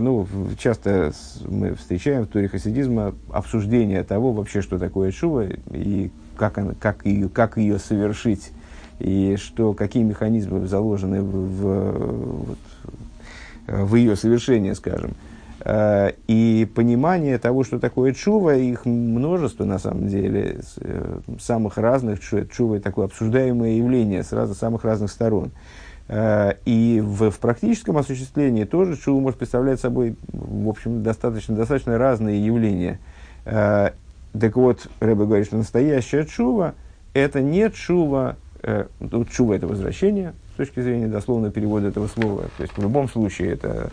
ну, 0.00 0.26
часто 0.58 1.12
мы 1.46 1.74
встречаем 1.74 2.24
в 2.24 2.26
туре 2.28 2.48
хасидизма 2.48 3.14
обсуждение 3.30 4.04
того 4.04 4.32
вообще, 4.32 4.62
что 4.62 4.78
такое 4.78 5.10
шува 5.10 5.46
и 5.70 6.10
как, 6.36 6.58
она, 6.58 6.74
как, 6.78 7.04
ее, 7.06 7.28
как 7.28 7.56
ее 7.56 7.78
совершить, 7.78 8.52
и 8.98 9.36
что, 9.36 9.72
какие 9.74 10.02
механизмы 10.02 10.66
заложены 10.66 11.22
в, 11.22 11.30
в, 11.30 12.46
вот, 12.46 12.58
в 13.66 13.94
ее 13.94 14.16
совершении, 14.16 14.72
скажем. 14.72 15.14
Э, 15.60 16.12
и 16.28 16.68
понимание 16.74 17.38
того, 17.38 17.64
что 17.64 17.78
такое 17.78 18.12
чува, 18.12 18.54
их 18.54 18.84
множество 18.84 19.64
на 19.64 19.78
самом 19.78 20.08
деле, 20.08 20.60
э, 20.78 21.18
самых 21.40 21.76
разных, 21.76 22.20
чува 22.20 22.80
такое 22.80 23.06
обсуждаемое 23.06 23.72
явление 23.72 24.22
с 24.22 24.32
раз, 24.32 24.56
самых 24.56 24.84
разных 24.84 25.10
сторон. 25.10 25.50
Э, 26.08 26.54
и 26.64 27.02
в, 27.04 27.30
в 27.30 27.38
практическом 27.38 27.98
осуществлении 27.98 28.64
тоже 28.64 28.96
чува 28.96 29.20
может 29.20 29.38
представлять 29.38 29.80
собой, 29.80 30.16
в 30.32 30.68
общем, 30.68 31.02
достаточно, 31.02 31.56
достаточно 31.56 31.98
разные 31.98 32.44
явления. 32.44 33.00
Э, 33.44 33.90
так 34.38 34.56
вот, 34.56 34.88
Рэбе 35.00 35.24
говорит, 35.24 35.46
что 35.46 35.56
настоящая 35.56 36.24
чува– 36.24 36.74
это 37.14 37.40
не 37.40 37.70
чува, 37.70 38.36
э, 38.62 38.86
чува– 39.30 39.54
это 39.56 39.66
возвращение, 39.66 40.34
с 40.54 40.56
точки 40.56 40.80
зрения 40.80 41.08
дословного 41.08 41.52
перевода 41.52 41.88
этого 41.88 42.06
слова. 42.06 42.42
То 42.56 42.62
есть, 42.62 42.76
в 42.76 42.82
любом 42.82 43.08
случае, 43.08 43.52
это 43.52 43.90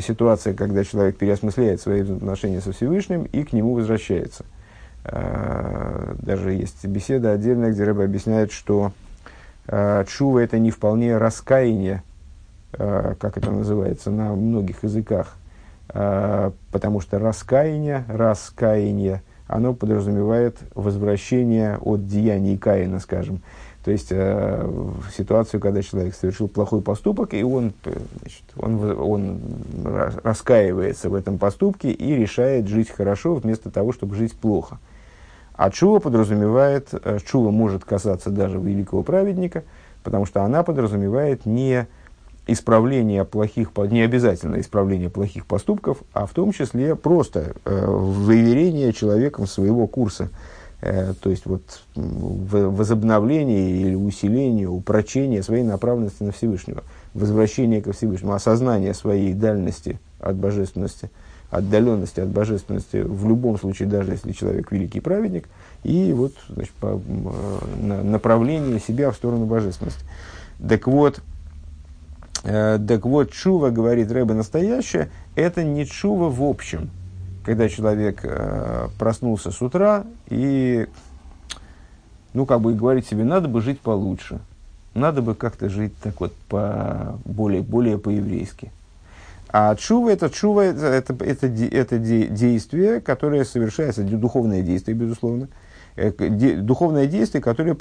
ситуация, 0.00 0.52
когда 0.54 0.84
человек 0.84 1.16
переосмысляет 1.16 1.80
свои 1.80 2.02
отношения 2.02 2.60
со 2.60 2.72
Всевышним 2.72 3.24
и 3.24 3.44
к 3.44 3.54
нему 3.54 3.74
возвращается. 3.74 4.44
Даже 5.02 6.52
есть 6.52 6.84
беседа 6.84 7.32
отдельная, 7.32 7.70
где 7.70 7.84
Рэбе 7.84 8.04
объясняет, 8.04 8.52
что 8.52 8.92
чува 9.66 10.40
это 10.40 10.58
не 10.58 10.70
вполне 10.70 11.16
раскаяние, 11.16 12.02
э, 12.72 13.14
как 13.18 13.36
это 13.36 13.50
называется 13.50 14.10
на 14.10 14.34
многих 14.34 14.82
языках, 14.82 15.36
э, 15.92 16.50
потому 16.72 17.00
что 17.00 17.18
раскаяние, 17.18 18.04
раскаяние, 18.08 19.22
оно 19.46 19.74
подразумевает 19.74 20.58
возвращение 20.74 21.78
от 21.78 22.06
деяний 22.06 22.56
Каина, 22.56 23.00
скажем. 23.00 23.42
То 23.84 23.90
есть 23.90 24.10
в 24.10 25.04
ситуацию, 25.16 25.58
когда 25.58 25.80
человек 25.82 26.14
совершил 26.14 26.48
плохой 26.48 26.82
поступок, 26.82 27.32
и 27.32 27.42
он, 27.42 27.72
значит, 28.20 28.44
он, 28.58 29.00
он 29.00 29.40
раскаивается 30.22 31.08
в 31.08 31.14
этом 31.14 31.38
поступке 31.38 31.90
и 31.90 32.14
решает 32.14 32.68
жить 32.68 32.90
хорошо 32.90 33.36
вместо 33.36 33.70
того, 33.70 33.94
чтобы 33.94 34.16
жить 34.16 34.34
плохо. 34.34 34.78
А 35.60 35.70
чува 35.70 35.98
подразумевает, 36.00 36.88
э, 36.92 37.18
чува 37.22 37.50
может 37.50 37.84
касаться 37.84 38.30
даже 38.30 38.56
великого 38.56 39.02
праведника, 39.02 39.62
потому 40.02 40.24
что 40.24 40.42
она 40.42 40.62
подразумевает 40.62 41.44
не 41.44 41.86
исправление 42.46 43.26
плохих, 43.26 43.68
не 43.90 44.00
обязательно 44.00 44.58
исправление 44.58 45.10
плохих 45.10 45.44
поступков, 45.44 45.98
а 46.14 46.24
в 46.24 46.30
том 46.30 46.52
числе 46.52 46.96
просто 46.96 47.52
э, 47.66 47.84
выверение 47.86 48.94
человеком 48.94 49.46
своего 49.46 49.86
курса. 49.86 50.30
Э, 50.80 51.12
то 51.20 51.28
есть 51.28 51.44
вот 51.44 51.82
возобновление 51.94 53.82
или 53.82 53.94
усиление, 53.94 54.66
упрочение 54.66 55.42
своей 55.42 55.64
направленности 55.64 56.22
на 56.22 56.32
Всевышнего, 56.32 56.84
возвращение 57.12 57.82
ко 57.82 57.92
Всевышнему, 57.92 58.32
осознание 58.32 58.94
своей 58.94 59.34
дальности 59.34 60.00
от 60.20 60.36
божественности, 60.36 61.10
отдаленности 61.50 62.20
от 62.20 62.28
божественности, 62.28 62.98
в 62.98 63.28
любом 63.28 63.58
случае, 63.58 63.88
даже 63.88 64.12
если 64.12 64.32
человек 64.32 64.70
великий 64.70 65.00
праведник, 65.00 65.48
и 65.82 66.12
вот 66.12 66.32
значит, 66.48 66.72
по, 66.74 67.00
на, 67.80 68.02
направление 68.02 68.78
себя 68.78 69.10
в 69.10 69.16
сторону 69.16 69.46
божественности. 69.46 70.04
Так 70.66 70.86
вот, 70.86 71.20
э, 72.44 72.78
так 72.86 73.04
вот, 73.04 73.32
чува, 73.32 73.70
говорит 73.70 74.12
Рэбе, 74.12 74.34
настоящее, 74.34 75.10
это 75.34 75.64
не 75.64 75.86
чува 75.86 76.28
в 76.28 76.42
общем, 76.42 76.90
когда 77.44 77.68
человек 77.68 78.20
э, 78.22 78.88
проснулся 78.98 79.50
с 79.50 79.60
утра 79.60 80.04
и, 80.28 80.86
ну, 82.32 82.46
как 82.46 82.60
бы 82.60 82.74
говорит 82.74 83.06
себе, 83.06 83.24
надо 83.24 83.48
бы 83.48 83.60
жить 83.60 83.80
получше, 83.80 84.38
надо 84.94 85.22
бы 85.22 85.34
как-то 85.34 85.68
жить 85.68 85.94
так 86.02 86.20
вот 86.20 86.32
по, 86.48 87.18
более, 87.24 87.62
более 87.62 87.98
по-еврейски. 87.98 88.70
А 89.52 89.74
чува 89.74 90.10
это 90.10 90.30
чува 90.30 90.62
это, 90.62 90.86
это, 90.86 91.24
это, 91.24 91.46
это 91.46 91.98
действие, 91.98 93.00
которое 93.00 93.44
совершается, 93.44 94.04
духовное 94.04 94.62
действие, 94.62 94.96
безусловно, 94.96 95.48
э, 95.96 96.12
духовное 96.60 97.06
действие, 97.06 97.42
которое 97.42 97.74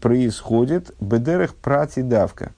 происходит 0.00 0.94
бедерах 1.00 1.54
прати 1.54 2.02
давка, 2.02 2.52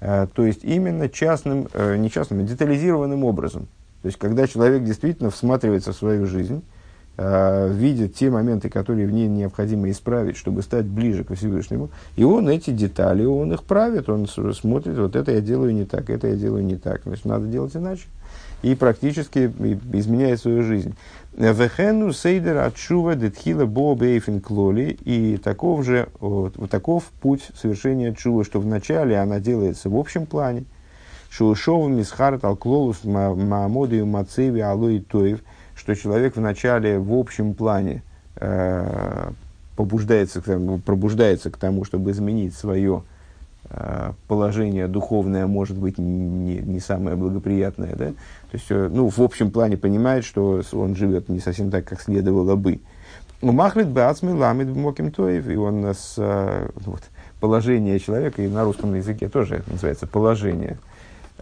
э, 0.00 0.26
то 0.34 0.44
есть 0.44 0.64
именно 0.64 1.08
частным, 1.08 1.68
э, 1.72 1.96
не 1.96 2.10
частным, 2.10 2.40
а 2.40 2.42
детализированным 2.42 3.24
образом. 3.24 3.66
То 4.02 4.08
есть, 4.08 4.18
когда 4.18 4.46
человек 4.46 4.84
действительно 4.84 5.30
всматривается 5.30 5.92
в 5.92 5.96
свою 5.96 6.26
жизнь, 6.26 6.62
видит 7.16 8.14
те 8.14 8.30
моменты, 8.30 8.68
которые 8.68 9.06
в 9.06 9.12
ней 9.12 9.28
необходимо 9.28 9.90
исправить, 9.90 10.36
чтобы 10.36 10.62
стать 10.62 10.84
ближе 10.84 11.24
к 11.24 11.34
Всевышнему, 11.34 11.90
и 12.16 12.24
он 12.24 12.48
эти 12.48 12.70
детали, 12.70 13.24
он 13.24 13.52
их 13.52 13.62
правит, 13.62 14.08
он 14.08 14.26
смотрит, 14.26 14.98
вот 14.98 15.14
это 15.14 15.30
я 15.32 15.40
делаю 15.40 15.72
не 15.74 15.84
так, 15.84 16.10
это 16.10 16.28
я 16.28 16.36
делаю 16.36 16.64
не 16.64 16.76
так, 16.76 17.02
значит, 17.04 17.24
надо 17.24 17.46
делать 17.46 17.76
иначе. 17.76 18.04
И 18.62 18.74
практически 18.74 19.52
изменяет 19.92 20.40
свою 20.40 20.62
жизнь. 20.62 20.94
Вехену 21.36 22.12
сейдер 22.12 22.58
отшува 22.58 23.14
детхила 23.14 23.66
бо 23.66 23.94
бейфин 23.94 24.40
клоли. 24.40 24.96
И 25.04 25.36
таков 25.36 25.84
же, 25.84 26.08
вот, 26.18 26.56
вот 26.56 26.70
таков 26.70 27.04
путь 27.20 27.50
совершения 27.60 28.14
чува, 28.14 28.42
что 28.42 28.60
вначале 28.60 29.18
она 29.18 29.38
делается 29.38 29.90
в 29.90 29.96
общем 29.96 30.24
плане, 30.24 30.64
Шушов 31.28 31.90
мисхарт 31.90 32.44
алклолус 32.44 33.04
маамоды 33.04 34.04
мацеви 34.04 34.60
алой 34.60 35.00
тоев, 35.00 35.40
что 35.76 35.94
человек 35.94 36.36
вначале 36.36 36.98
в 36.98 37.12
общем 37.12 37.54
плане 37.54 38.02
э, 38.36 39.30
побуждается, 39.76 40.40
пробуждается 40.40 41.50
к 41.50 41.56
тому, 41.56 41.84
чтобы 41.84 42.12
изменить 42.12 42.54
свое 42.54 43.02
э, 43.70 44.12
положение 44.28 44.88
духовное, 44.88 45.46
может 45.46 45.76
быть, 45.76 45.98
не, 45.98 46.56
не 46.58 46.80
самое 46.80 47.16
благоприятное. 47.16 47.94
Да? 47.94 48.06
То 48.06 48.54
есть, 48.54 48.66
э, 48.70 48.88
ну, 48.92 49.08
в 49.08 49.20
общем 49.20 49.50
плане 49.50 49.76
понимает, 49.76 50.24
что 50.24 50.62
он 50.72 50.96
живет 50.96 51.28
не 51.28 51.40
совсем 51.40 51.70
так, 51.70 51.84
как 51.84 52.00
следовало 52.00 52.56
бы. 52.56 52.80
Махлит 53.42 53.88
бацми 53.88 54.32
ламит 54.32 54.68
моким 54.68 55.10
тоев, 55.10 55.48
и 55.48 55.56
он 55.56 55.84
с, 55.84 56.14
э, 56.16 56.68
вот, 56.76 57.02
положение 57.40 57.98
человека, 57.98 58.42
и 58.42 58.48
на 58.48 58.64
русском 58.64 58.94
языке 58.94 59.28
тоже 59.28 59.62
называется 59.66 60.06
положение– 60.06 60.78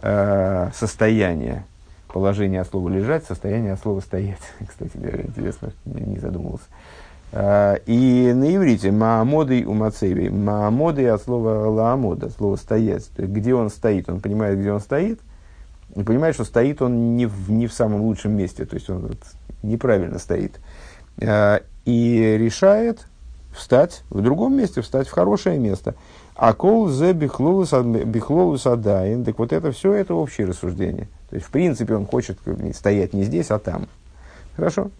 э, 0.03 0.71
состояние. 0.75 1.65
Положение 2.13 2.61
от 2.61 2.69
слова 2.69 2.89
лежать, 2.89 3.25
состояние 3.25 3.73
от 3.73 3.81
слова 3.81 4.01
стоять. 4.01 4.41
Кстати, 4.69 4.97
интересно, 4.97 5.73
не 5.85 6.19
задумывался. 6.19 6.67
Э, 7.33 7.79
и 7.87 8.33
на 8.35 8.55
иврите 8.55 8.93
маамоды 8.93 9.65
у 9.65 9.73
мацеви. 9.73 10.29
Маамоды 10.29 11.09
от 11.09 11.23
слова 11.23 11.69
лаамода, 11.69 12.31
слова 12.31 12.57
стоять. 12.57 13.09
Где 13.17 13.55
он 13.55 13.71
стоит, 13.71 14.09
он 14.09 14.21
понимает, 14.21 14.59
где 14.59 14.73
он 14.73 14.81
стоит, 14.81 15.21
и 15.95 16.03
понимает, 16.03 16.35
что 16.35 16.45
стоит 16.45 16.83
он 16.83 17.17
не 17.17 17.27
в, 17.27 17.51
не 17.51 17.67
в 17.67 17.73
самом 17.73 18.03
лучшем 18.03 18.37
месте, 18.37 18.65
то 18.65 18.75
есть 18.75 18.89
он 18.91 19.07
вот, 19.07 19.19
неправильно 19.63 20.19
стоит. 20.19 20.61
Э, 21.19 21.61
и 21.85 22.37
решает 22.39 23.07
встать 23.55 24.03
в 24.11 24.21
другом 24.21 24.57
месте, 24.57 24.83
встать 24.83 25.09
в 25.09 25.13
хорошее 25.13 25.59
место. 25.59 25.95
А 26.35 26.53
кол 26.55 26.89
зе 26.89 27.13
бихлолус 27.13 27.73
адайн. 28.67 29.25
Так 29.25 29.39
вот 29.39 29.53
это 29.53 29.73
все, 29.73 29.93
это 29.93 30.15
общее 30.15 30.47
рассуждение. 30.47 31.09
То 31.33 31.37
есть, 31.37 31.49
в 31.49 31.51
принципе, 31.51 31.97
он 31.97 32.05
хочет 32.05 32.39
стоять 32.75 33.15
не 33.15 33.25
здесь, 33.25 33.51
а 33.51 33.59
там. 33.59 33.89
Хорошо? 34.55 34.91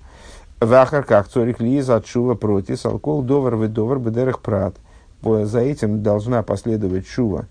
Вахар 0.61 1.05
как 1.05 1.29
цорих 1.29 1.61
лиз 1.61 1.91
отшува 1.91 2.35
протис, 2.35 2.87
алкол 2.87 3.21
довар 3.21 3.57
ведовар 3.57 3.99
бедерах 3.99 4.41
прат. 4.41 4.75
За 5.23 5.61
этим 5.61 6.03
должна 6.03 6.43
последовать 6.43 7.07
шува 7.07 7.45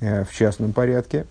э, 0.00 0.24
в 0.24 0.34
частном 0.34 0.72
порядке. 0.72 1.24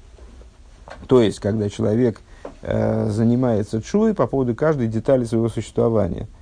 То 1.07 1.21
есть, 1.21 1.41
когда 1.41 1.69
человек 1.69 2.21
э, 2.61 3.09
занимается 3.09 3.81
чувой 3.81 4.13
по 4.13 4.25
поводу 4.25 4.55
каждой 4.55 4.87
детали 4.87 5.25
своего 5.25 5.49
существования– 5.49 6.29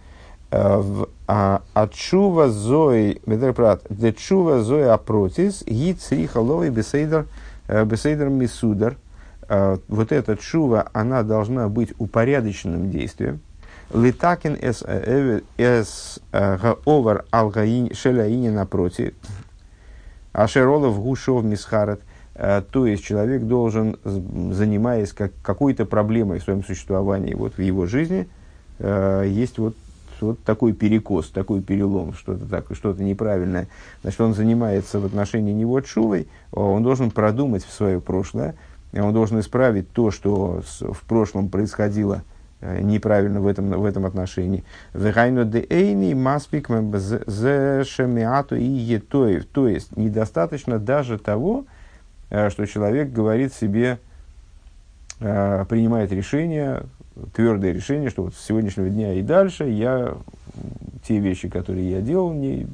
а 1.27 1.87
чува 1.91 2.49
зои, 2.49 3.19
медрепрат, 3.25 3.81
де 3.89 4.13
чува 4.13 4.61
зои 4.61 4.83
апротис, 4.83 5.63
ги 5.65 5.93
црихаловый 5.93 6.69
бесейдер, 6.69 7.25
э, 7.67 7.83
бесейдер 7.85 8.29
мисудар. 8.29 8.95
Э, 9.49 9.77
вот 9.87 10.11
эта 10.11 10.37
чува, 10.37 10.89
она 10.93 11.23
должна 11.23 11.69
быть 11.69 11.93
упорядоченным 11.97 12.89
действием. 12.91 13.39
Литакин 13.93 14.57
эс 14.59 14.83
э, 14.85 15.41
эс 15.57 16.19
гаовар 16.31 17.25
алгаин 17.31 17.93
шеляини 17.93 18.49
напротив. 18.49 19.13
Ашеролов 20.31 20.99
гушов 21.01 21.43
мисхарат. 21.43 22.01
То 22.71 22.87
есть 22.87 23.03
человек 23.03 23.43
должен, 23.43 23.97
занимаясь 24.03 25.13
как, 25.13 25.31
какой-то 25.43 25.85
проблемой 25.85 26.39
в 26.39 26.43
своем 26.43 26.63
существовании, 26.63 27.35
вот 27.35 27.57
в 27.57 27.61
его 27.61 27.85
жизни, 27.85 28.27
есть 28.79 29.59
вот 29.59 29.75
вот 30.19 30.43
такой 30.43 30.73
перекос, 30.73 31.29
такой 31.29 31.61
перелом, 31.61 32.13
что-то 32.13 32.45
так, 32.45 32.65
что-то 32.71 33.03
неправильное, 33.03 33.67
значит, 34.01 34.21
он 34.21 34.33
занимается 34.33 34.99
в 34.99 35.05
отношении 35.05 35.51
него 35.51 35.81
чувой, 35.81 36.27
он 36.51 36.81
должен 36.81 37.11
продумать 37.11 37.63
в 37.65 37.71
свое 37.71 37.99
прошлое, 37.99 38.55
он 38.99 39.13
должен 39.13 39.39
исправить 39.39 39.91
то, 39.91 40.11
что 40.11 40.61
в 40.79 41.01
прошлом 41.07 41.49
происходило 41.49 42.23
э, 42.61 42.81
неправильно 42.81 43.41
в 43.41 43.47
этом, 43.47 43.71
в 43.71 43.85
этом 43.85 44.05
отношении. 44.05 44.63
То 49.51 49.67
есть, 49.67 49.97
недостаточно 49.97 50.79
даже 50.79 51.17
того, 51.17 51.65
э, 52.29 52.49
что 52.49 52.67
человек 52.67 53.11
говорит 53.11 53.53
себе, 53.53 53.97
э, 55.19 55.65
принимает 55.67 56.11
решение, 56.11 56.83
твердое 57.35 57.71
решение, 57.73 58.09
что 58.09 58.23
вот 58.23 58.35
с 58.35 58.45
сегодняшнего 58.45 58.89
дня 58.89 59.13
и 59.13 59.21
дальше 59.21 59.65
я 59.65 60.15
те 61.07 61.19
вещи, 61.19 61.49
которые 61.49 61.89
я 61.89 62.01
делал, 62.01 62.33
не, 62.33 62.65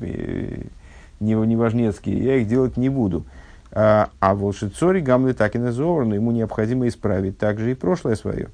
не, 1.19 1.33
не 1.33 1.55
важнецкие, 1.55 2.23
я 2.23 2.35
их 2.37 2.47
делать 2.47 2.77
не 2.77 2.89
буду. 2.89 3.25
А, 3.71 4.09
а 4.19 4.33
волшицори 4.33 4.99
гамлы 4.99 5.33
так 5.33 5.55
и 5.55 5.59
назовар, 5.59 6.05
но 6.05 6.15
ему 6.15 6.31
необходимо 6.31 6.87
исправить 6.87 7.37
также 7.37 7.71
и 7.71 7.75
прошлое 7.75 8.15
свое. 8.15 8.49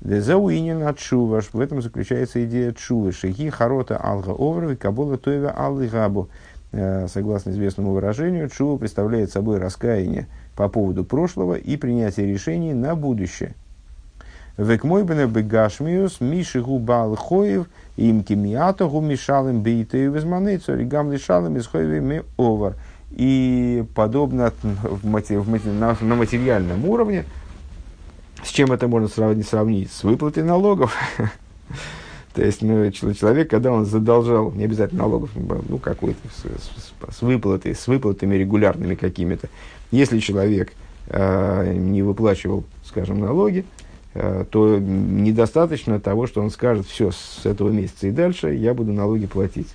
Дезауинин 0.00 0.86
от 0.86 1.00
шуваш. 1.00 1.50
В 1.52 1.60
этом 1.60 1.82
заключается 1.82 2.44
идея 2.44 2.72
чувы. 2.72 3.12
Шехи 3.12 3.50
харота 3.50 3.96
алга 3.96 4.30
овров 4.30 4.70
и 4.70 4.76
кабола 4.76 5.18
тоева 5.18 5.50
аллы 5.50 5.88
габу. 5.88 6.28
Э, 6.70 7.08
согласно 7.08 7.50
известному 7.50 7.92
выражению, 7.92 8.48
чува 8.48 8.78
представляет 8.78 9.32
собой 9.32 9.58
раскаяние 9.58 10.28
по 10.54 10.68
поводу 10.68 11.04
прошлого 11.04 11.54
и 11.54 11.76
принятие 11.76 12.26
решений 12.26 12.74
на 12.74 12.94
будущее– 12.94 13.54
Век 14.58 14.82
мой 14.82 15.04
бене 15.04 15.26
бегашмиус, 15.26 16.20
миши 16.20 16.60
губал 16.60 17.14
хоев, 17.14 17.68
им 17.96 18.24
кимиато 18.24 18.88
гу 18.88 19.00
мешалым 19.00 19.62
бейте 19.62 20.06
и 20.06 20.08
возманейцу, 20.08 20.76
гам 20.84 21.12
лишалым 21.12 21.56
из 21.56 21.68
хоевами 21.68 22.24
овар. 22.36 22.74
И 23.10 23.84
подобно 23.94 24.52
в 24.62 25.06
мати, 25.06 25.38
в 25.38 25.48
мати, 25.48 25.68
на, 25.68 25.96
на 26.00 26.14
материальном 26.14 26.84
уровне, 26.84 27.24
с 28.42 28.50
чем 28.50 28.72
это 28.72 28.86
можно 28.86 29.08
сравнить, 29.08 29.48
сравнить? 29.48 29.90
С 29.90 30.04
выплатой 30.04 30.44
налогов. 30.44 30.94
То 32.34 32.44
есть 32.44 32.62
ну, 32.62 32.90
человек, 32.92 33.50
когда 33.50 33.72
он 33.72 33.84
задолжал, 33.86 34.52
не 34.52 34.64
обязательно 34.64 35.02
налогов, 35.02 35.30
ну 35.34 35.78
какой-то, 35.78 36.20
с, 36.28 36.42
с, 36.42 37.16
с 37.16 37.22
выплатой, 37.22 37.74
с 37.74 37.88
выплатами 37.88 38.36
регулярными 38.36 38.94
какими-то. 38.94 39.48
Если 39.90 40.20
человек 40.20 40.72
э, 41.06 41.72
не 41.74 42.02
выплачивал, 42.02 42.64
скажем, 42.84 43.18
налоги, 43.18 43.64
Э, 44.20 44.44
то 44.50 44.78
недостаточно 44.78 46.00
того, 46.00 46.26
что 46.26 46.42
он 46.42 46.50
скажет, 46.50 46.86
все, 46.86 47.12
с 47.12 47.44
этого 47.44 47.70
месяца 47.70 48.08
и 48.08 48.10
дальше 48.10 48.52
я 48.52 48.74
буду 48.74 48.92
налоги 48.92 49.26
платить. 49.26 49.68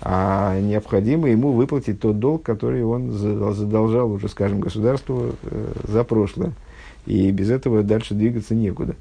А 0.00 0.58
необходимо 0.60 1.28
ему 1.28 1.52
выплатить 1.52 2.00
тот 2.00 2.18
долг, 2.18 2.42
который 2.42 2.84
он 2.84 3.10
задолжал 3.10 4.12
уже, 4.12 4.28
скажем, 4.28 4.60
государству 4.60 5.34
э, 5.42 5.72
за 5.84 6.04
прошлое. 6.04 6.52
И 7.06 7.30
без 7.30 7.50
этого 7.50 7.82
дальше 7.82 8.14
двигаться 8.14 8.54
некуда. 8.54 8.94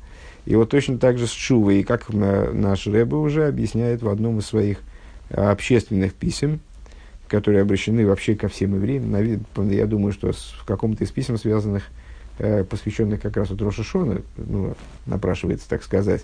И 0.45 0.55
вот 0.55 0.69
точно 0.69 0.97
так 0.97 1.17
же 1.17 1.27
с 1.27 1.31
Чувой, 1.31 1.83
как 1.83 2.09
наш 2.09 2.87
Рэбе 2.87 3.17
уже 3.17 3.47
объясняет 3.47 4.01
в 4.01 4.09
одном 4.09 4.39
из 4.39 4.45
своих 4.45 4.79
общественных 5.29 6.13
писем, 6.13 6.61
которые 7.27 7.61
обращены 7.61 8.07
вообще 8.07 8.35
ко 8.35 8.47
всем 8.47 8.75
евреям. 8.75 9.13
Я 9.69 9.85
думаю, 9.85 10.13
что 10.13 10.31
в 10.31 10.65
каком-то 10.65 11.03
из 11.03 11.11
писем, 11.11 11.37
связанных 11.37 11.83
посвященный 12.69 13.17
как 13.17 13.35
раз 13.35 13.49
вот 13.49 13.61
Рошашона, 13.61 14.21
ну, 14.37 14.75
напрашивается 15.05 15.67
так 15.67 15.83
сказать, 15.83 16.23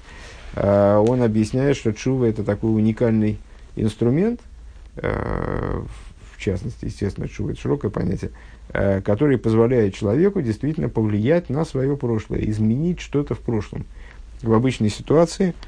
он 0.55 1.21
объясняет, 1.21 1.75
что 1.75 1.91
чува 1.91 2.25
это 2.25 2.45
такой 2.45 2.73
уникальный 2.73 3.39
инструмент, 3.75 4.39
в 4.95 6.37
частности, 6.37 6.85
естественно, 6.85 7.27
чува 7.27 7.51
это 7.51 7.61
широкое 7.61 7.89
понятие, 7.89 8.31
который 8.71 9.37
позволяет 9.37 9.95
человеку 9.95 10.41
действительно 10.41 10.89
повлиять 10.89 11.49
на 11.49 11.65
свое 11.65 11.97
прошлое, 11.97 12.41
изменить 12.49 12.99
что-то 12.99 13.35
в 13.35 13.39
прошлом. 13.39 13.85
В 14.41 14.53
обычной 14.53 14.89
ситуации– 14.89 15.53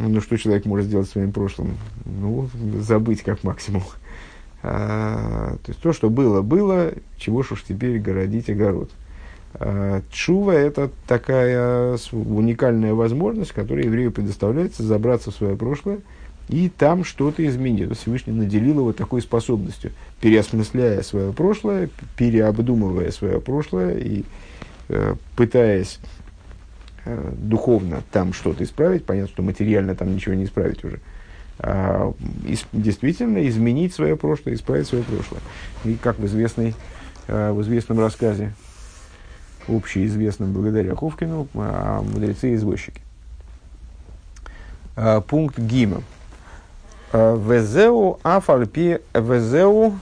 ну, 0.00 0.20
что 0.22 0.38
человек 0.38 0.64
может 0.64 0.86
сделать 0.86 1.08
своим 1.08 1.30
прошлым? 1.30 1.76
Ну, 2.06 2.48
забыть 2.80 3.22
как 3.22 3.44
максимум. 3.44 3.82
А, 4.62 5.56
то 5.62 5.70
есть 5.70 5.80
то, 5.82 5.92
что 5.92 6.08
было, 6.08 6.40
было, 6.42 6.92
чего 7.18 7.42
ж 7.42 7.52
уж 7.52 7.64
теперь 7.64 7.98
городить 7.98 8.48
огород. 8.48 8.90
А, 9.54 10.02
чува– 10.10 10.52
это 10.54 10.90
такая 11.06 11.98
уникальная 12.12 12.94
возможность, 12.94 13.52
которая 13.52 13.84
еврею 13.84 14.10
предоставляется 14.10 14.82
забраться 14.82 15.30
в 15.30 15.34
свое 15.34 15.56
прошлое 15.56 16.00
и 16.50 16.68
там 16.68 17.04
что-то 17.04 17.46
изменить. 17.46 17.96
Всевышний 17.96 18.32
наделил 18.32 18.80
его 18.80 18.92
такой 18.92 19.22
способностью, 19.22 19.92
переосмысляя 20.20 21.02
свое 21.02 21.32
прошлое, 21.32 21.88
переобдумывая 22.16 23.10
свое 23.10 23.40
прошлое 23.40 23.98
и 23.98 24.24
э, 24.88 25.14
пытаясь 25.36 25.98
Э, 27.06 27.32
духовно 27.34 28.02
там 28.12 28.34
что-то 28.34 28.62
исправить, 28.62 29.06
понятно, 29.06 29.30
что 29.32 29.42
материально 29.42 29.94
там 29.94 30.14
ничего 30.14 30.34
не 30.34 30.44
исправить 30.44 30.84
уже, 30.84 31.00
а, 31.58 32.12
из, 32.46 32.66
действительно 32.72 33.48
изменить 33.48 33.94
свое 33.94 34.16
прошлое, 34.16 34.54
исправить 34.54 34.86
свое 34.86 35.02
прошлое. 35.04 35.40
И 35.84 35.94
как 35.94 36.18
в, 36.18 36.26
известной, 36.26 36.74
э, 37.26 37.52
в 37.52 37.62
известном 37.62 38.00
рассказе, 38.00 38.52
общеизвестном 39.66 40.52
благодаря 40.52 40.94
Ховкину, 40.94 41.48
а, 41.54 42.02
мудрецы-извозчики. 42.02 43.00
А, 44.94 45.22
пункт 45.22 45.58
Гима. 45.58 46.02
Везеу 47.12 48.20
афальпи 48.22 49.00
везеу 49.14 49.94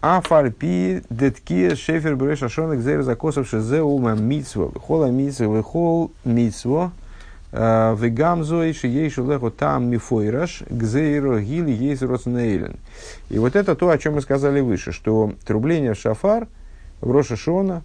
Афарпи 0.00 1.02
детки 1.10 1.74
шефер 1.74 2.16
бреш 2.16 2.42
ашонок 2.42 2.80
зейр 2.80 3.02
закосов 3.02 3.46
шезе 3.46 3.82
ума 3.82 4.14
митсво. 4.14 4.72
Хола 4.86 5.10
митсво 5.10 5.56
вехол 5.56 6.12
митсво. 6.24 6.92
Вегамзой 7.52 8.72
шиейшу 8.72 9.30
лехо 9.30 9.50
там 9.50 9.90
мифойраш 9.90 10.62
гзейро 10.70 11.40
гили 11.40 11.72
есть 11.72 12.02
роцнейлен. 12.02 12.76
И 13.28 13.38
вот 13.38 13.54
это 13.54 13.74
то, 13.74 13.90
о 13.90 13.98
чем 13.98 14.14
мы 14.14 14.22
сказали 14.22 14.60
выше, 14.60 14.92
что 14.92 15.34
трубление 15.46 15.92
в 15.92 15.98
шафар 15.98 16.48
в 17.02 17.10
Роша 17.10 17.36
Шона, 17.36 17.82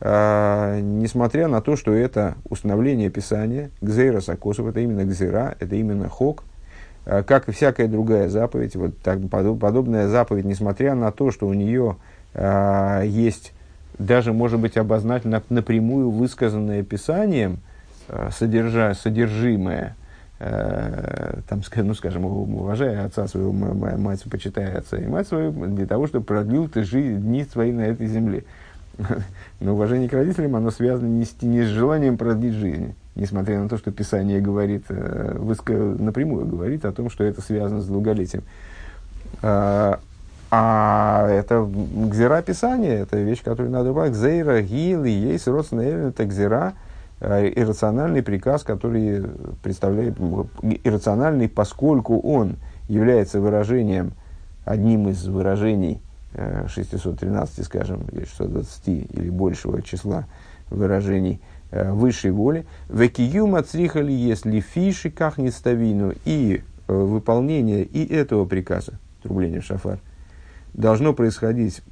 несмотря 0.00 1.48
на 1.48 1.62
то, 1.62 1.76
что 1.76 1.94
это 1.94 2.34
установление 2.50 3.08
Писания, 3.08 3.70
гзейра 3.80 4.20
сакосов, 4.20 4.66
это 4.66 4.80
именно 4.80 5.04
гзера, 5.04 5.56
это 5.60 5.76
именно 5.76 6.08
хок– 6.08 6.44
Э, 6.55 6.55
как 7.06 7.48
и 7.48 7.52
всякая 7.52 7.86
другая 7.86 8.28
заповедь, 8.28 8.74
вот 8.74 8.98
так, 8.98 9.20
подобная 9.30 10.08
заповедь, 10.08 10.44
несмотря 10.44 10.94
на 10.94 11.12
то, 11.12 11.30
что 11.30 11.46
у 11.46 11.54
нее 11.54 11.96
э, 12.34 13.02
есть 13.06 13.52
даже, 13.98 14.32
может 14.32 14.60
быть, 14.60 14.76
обозначено 14.76 15.42
напрямую 15.48 16.10
высказанное 16.10 16.82
Писанием, 16.82 17.60
э, 18.08 18.30
содержа, 18.32 18.94
содержимое, 18.94 19.96
э, 20.38 21.40
там, 21.48 21.62
ну, 21.76 21.94
скажем, 21.94 22.24
уважая 22.24 23.06
отца 23.06 23.26
своего, 23.28 23.52
мать, 23.52 24.22
почитая 24.30 24.78
отца 24.78 24.98
и 24.98 25.06
мать 25.06 25.28
свою, 25.28 25.52
для 25.52 25.86
того, 25.86 26.06
чтобы 26.06 26.24
продлил 26.24 26.68
ты 26.68 26.82
жизнь, 26.82 27.20
дни 27.20 27.44
свои 27.44 27.72
на 27.72 27.82
этой 27.82 28.06
земле. 28.06 28.44
Но 29.60 29.74
уважение 29.74 30.08
к 30.08 30.12
родителям, 30.12 30.56
оно 30.56 30.70
связано 30.70 31.08
не 31.08 31.24
с, 31.24 31.40
не 31.40 31.62
с 31.62 31.68
желанием 31.68 32.18
продлить 32.18 32.54
жизнь, 32.54 32.94
несмотря 33.16 33.60
на 33.60 33.68
то, 33.68 33.78
что 33.78 33.90
Писание 33.90 34.40
говорит, 34.40 34.84
э, 34.88 35.38
напрямую 35.98 36.46
говорит 36.46 36.84
о 36.84 36.92
том, 36.92 37.10
что 37.10 37.24
это 37.24 37.40
связано 37.40 37.80
с 37.80 37.86
долголетием. 37.86 38.44
А, 39.42 39.98
а 40.50 41.28
это 41.28 41.66
гзера 41.66 42.42
Писания, 42.42 43.02
это 43.02 43.16
вещь, 43.16 43.42
которую 43.42 43.72
надо 43.72 43.92
брать. 43.92 44.12
Гзейра, 44.12 44.62
гил 44.62 45.04
есть 45.04 45.48
родственный 45.48 46.08
это 46.08 46.26
гзера, 46.26 46.74
э, 47.20 47.50
иррациональный 47.56 48.22
приказ, 48.22 48.62
который 48.62 49.24
представляет, 49.62 50.18
иррациональный, 50.84 51.48
поскольку 51.48 52.20
он 52.20 52.56
является 52.88 53.40
выражением, 53.40 54.12
одним 54.64 55.08
из 55.08 55.26
выражений 55.26 56.00
613, 56.68 57.64
скажем, 57.64 58.02
или 58.12 58.24
620 58.24 58.88
или 58.88 59.30
большего 59.30 59.80
числа 59.80 60.26
выражений 60.68 61.40
э, 61.40 61.55
высшей 61.84 62.30
воли. 62.30 62.66
Векиюма 62.88 63.62
црихали 63.62 64.12
если 64.12 64.60
фиши 64.60 65.10
как 65.10 65.38
не 65.38 65.50
ставину. 65.50 66.12
И 66.24 66.62
э, 66.88 66.92
выполнение 66.92 67.84
и 67.84 68.04
этого 68.12 68.44
приказа, 68.44 68.94
трубление 69.22 69.60
шафар, 69.60 69.98
должно 70.74 71.12
происходить 71.12 71.82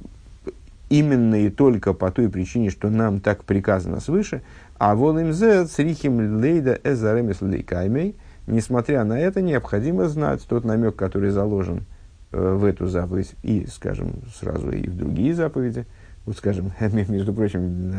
именно 0.89 1.35
и 1.35 1.49
только 1.49 1.93
по 1.93 2.11
той 2.11 2.29
причине, 2.29 2.69
что 2.69 2.89
нам 2.89 3.19
так 3.19 3.43
приказано 3.43 3.99
свыше, 3.99 4.41
а 4.77 4.95
волимзе 4.95 5.65
црихим 5.65 6.41
лейда 6.41 6.79
эзаремес 6.83 7.41
лейкаймей, 7.41 8.15
несмотря 8.45 9.03
на 9.03 9.19
это, 9.19 9.41
необходимо 9.41 10.07
знать 10.07 10.45
тот 10.47 10.63
намек, 10.65 10.95
который 10.95 11.31
заложен– 11.31 11.85
Э, 12.35 12.53
в 12.53 12.65
эту 12.65 12.87
заповедь 12.87 13.33
и, 13.43 13.65
скажем, 13.67 14.15
сразу 14.33 14.69
и 14.69 14.87
в 14.89 14.97
другие 14.97 15.33
заповеди. 15.33 15.85
Вот, 16.25 16.35
скажем, 16.35 16.73
между 16.79 17.33
прочим, 17.33 17.93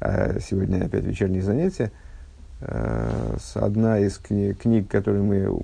сегодня 0.00 0.84
опять 0.84 1.04
вечерние 1.04 1.42
занятия. 1.42 1.90
Э, 2.60 3.36
одна 3.54 3.98
из 3.98 4.18
книг, 4.18 4.58
книг, 4.58 4.88
которые 4.88 5.22
мы 5.22 5.62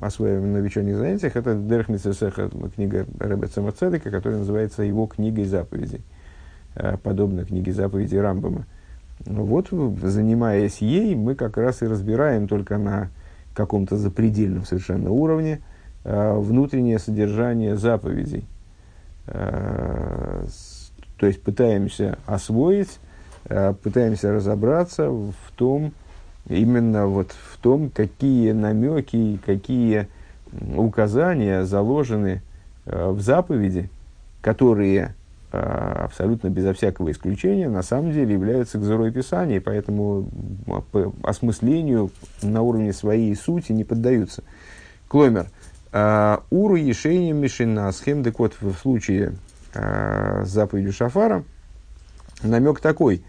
осваиваем 0.00 0.52
на 0.52 0.58
вечерних 0.58 0.96
занятиях, 0.96 1.36
это 1.36 1.54
Дерх 1.54 1.88
Митсесеха, 1.88 2.50
книга 2.74 3.06
Рэбе 3.18 3.46
Цемацедека, 3.46 4.10
которая 4.10 4.40
называется 4.40 4.82
его 4.82 5.06
книгой 5.06 5.44
заповедей, 5.44 6.02
э, 6.74 6.96
подобно 7.02 7.44
книге 7.44 7.72
заповедей 7.72 8.20
Рамбама. 8.20 8.66
Вот, 9.24 9.68
занимаясь 10.02 10.78
ей, 10.78 11.14
мы 11.14 11.34
как 11.36 11.56
раз 11.56 11.82
и 11.82 11.86
разбираем 11.86 12.48
только 12.48 12.78
на 12.78 13.10
каком-то 13.54 13.96
запредельном 13.96 14.64
совершенно 14.64 15.10
уровне– 15.10 15.60
Э, 16.04 16.36
внутреннее 16.36 16.98
содержание 16.98 17.76
заповедей. 17.76 18.44
То 19.24 20.48
есть 21.20 21.40
пытаемся 21.44 22.18
освоить, 22.26 22.98
пытаемся 23.44 24.32
разобраться 24.32 25.10
в 25.10 25.34
том, 25.56 25.92
именно 26.48 27.06
вот 27.06 27.32
в 27.52 27.58
том, 27.58 27.90
какие 27.90 28.52
намеки, 28.52 29.38
какие 29.44 30.08
указания 30.76 31.64
заложены 31.64 32.42
в 32.84 33.20
заповеди, 33.20 33.88
которые 34.40 35.14
абсолютно 35.50 36.48
безо 36.48 36.72
всякого 36.72 37.10
исключения 37.10 37.68
на 37.68 37.82
самом 37.82 38.12
деле 38.12 38.32
являются 38.32 38.78
гзорой 38.78 39.12
Писания, 39.12 39.60
поэтому 39.60 40.28
по 40.92 41.12
осмыслению 41.22 42.10
на 42.42 42.62
уровне 42.62 42.92
своей 42.92 43.34
сути 43.36 43.72
не 43.72 43.84
поддаются. 43.84 44.42
Клоймер– 45.08 45.46
а, 45.92 46.42
Уру 46.50 46.76
Ешейним 46.76 47.36
Мишина 47.36 47.92
схем. 47.92 48.24
Так 48.24 48.38
вот, 48.38 48.54
в 48.60 48.74
случае 48.74 49.34
с 49.74 50.48
заповедью 50.48 50.92
Шафара 50.92 51.44
намек 52.42 52.80
такой. 52.80 53.22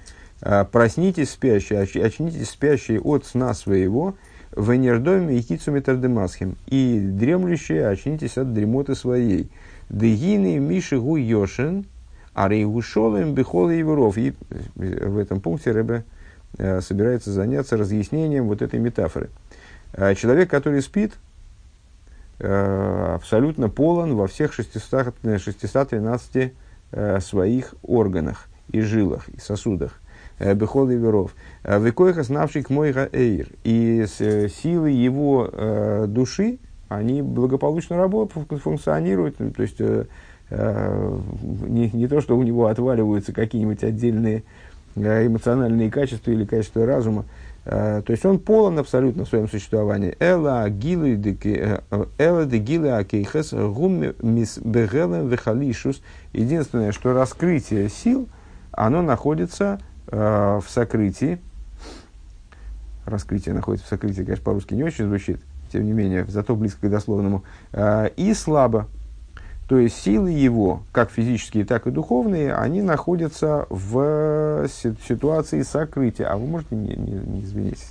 А, 0.43 0.65
проснитесь 0.65 1.31
спящие, 1.31 1.81
очнитесь 1.81 2.49
спящие 2.49 2.99
от 2.99 3.25
сна 3.25 3.53
своего, 3.53 4.15
в 4.51 4.75
энердоме 4.75 5.37
и 5.37 5.41
кицу 5.41 5.71
метардемасхим, 5.71 6.57
и 6.67 6.99
дремлющие 6.99 7.87
очнитесь 7.87 8.37
от 8.37 8.53
дремоты 8.53 8.93
своей. 8.93 9.49
Дегины 9.89 10.59
Миши 10.59 10.99
Гу 10.99 11.15
Йошин, 11.15 11.85
а 12.35 12.49
Рейгушолем 12.49 13.33
Бехол 13.33 13.69
и. 13.71 13.79
И 13.79 14.33
в 14.75 15.17
этом 15.17 15.41
пункте 15.41 15.71
Рэбе 15.71 16.03
собирается 16.81 17.31
заняться 17.31 17.77
разъяснением 17.77 18.47
вот 18.47 18.61
этой 18.61 18.79
метафоры. 18.79 19.29
Человек, 20.15 20.51
который 20.51 20.83
спит, 20.83 21.13
Э, 22.39 23.13
абсолютно 23.15 23.69
полон 23.69 24.15
во 24.15 24.27
всех 24.27 24.53
600, 24.53 25.15
613 25.23 26.53
э, 26.91 27.19
своих 27.21 27.75
органах 27.83 28.47
и 28.69 28.81
жилах, 28.81 29.29
и 29.29 29.39
сосудах. 29.39 29.99
Э, 30.39 30.53
Бехол 30.53 30.89
и 30.89 30.95
веров. 30.95 31.35
Векойха 31.63 32.23
знавший 32.23 32.63
к 32.63 32.69
мойга 32.69 33.09
эйр. 33.11 33.47
И 33.63 34.05
силы 34.07 34.91
его 34.91 35.49
души, 36.07 36.59
они 36.89 37.21
благополучно 37.21 37.97
работают, 37.97 38.47
функционируют. 38.61 39.37
То 39.37 39.61
есть, 39.61 39.79
не, 39.79 41.89
не 41.93 42.07
то, 42.07 42.21
что 42.21 42.37
у 42.37 42.43
него 42.43 42.67
отваливаются 42.67 43.31
какие-нибудь 43.31 43.83
отдельные 43.83 44.43
эмоциональные 44.95 45.89
качества 45.89 46.31
или 46.31 46.45
качества 46.45 46.85
разума, 46.85 47.25
Э, 47.65 48.01
то 48.05 48.11
есть 48.11 48.25
он 48.25 48.39
полон 48.39 48.77
абсолютно 48.79 49.23
в 49.25 49.29
своем 49.29 49.47
существовании. 49.47 50.15
Эла 50.19 50.67
э, 50.67 50.69
де 50.69 52.57
гилы 52.57 52.91
акейхес 52.91 53.53
гум 53.53 54.03
мис 54.21 54.57
бегелем 54.57 55.29
вехалишус. 55.29 56.01
Единственное, 56.33 56.91
что 56.91 57.13
раскрытие 57.13 57.87
сил 57.89 58.27
оно 58.71 59.01
находится 59.01 59.79
э, 60.07 60.59
в 60.63 60.69
сокрытии. 60.69 61.39
Раскрытие 63.05 63.53
находится 63.53 63.85
в 63.87 63.89
сокрытии, 63.89 64.23
конечно, 64.23 64.43
по-русски 64.43 64.73
не 64.73 64.83
очень 64.83 65.05
звучит, 65.05 65.41
тем 65.71 65.85
не 65.85 65.91
менее, 65.91 66.25
зато 66.25 66.55
близко 66.55 66.87
к 66.87 66.89
дословному. 66.89 67.43
Э, 67.71 68.09
и 68.15 68.33
слабо. 68.33 68.87
То 69.67 69.79
есть 69.79 70.01
силы 70.01 70.29
его, 70.29 70.83
как 70.91 71.09
физические, 71.09 71.63
так 71.65 71.87
и 71.87 71.91
духовные, 71.91 72.53
они 72.53 72.81
находятся 72.81 73.65
в 73.69 74.67
ситуации 74.67 75.61
сокрытия. 75.61 76.27
А 76.27 76.37
вы 76.37 76.47
можете 76.47 76.75
не, 76.75 76.95
не, 76.95 77.13
не 77.13 77.41
извинитесь? 77.41 77.89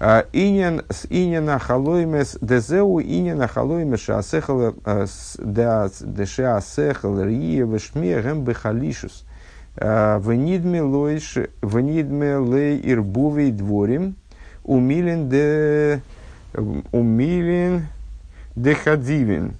А, 0.00 0.26
инин 0.32 0.82
с 0.90 1.06
инина 1.08 1.58
халоймес 1.60 2.38
дезеу 2.40 3.00
инина 3.00 3.46
халоймес 3.46 4.00
шаасехал 4.00 4.74
а, 4.84 5.06
дешаасехал 5.38 7.22
рие 7.22 7.64
вешме 7.64 8.20
гэм 8.20 8.42
бехалишус. 8.42 9.24
Венидме 9.80 10.82
лойш 10.82 11.38
венидме 11.62 12.38
лей 12.38 12.80
ирбувей 12.82 13.52
дворим 13.52 14.16
умилин 14.64 15.28
де 15.28 16.02
умилин 16.92 17.86
де 18.56 18.74
хадивин. 18.74 19.54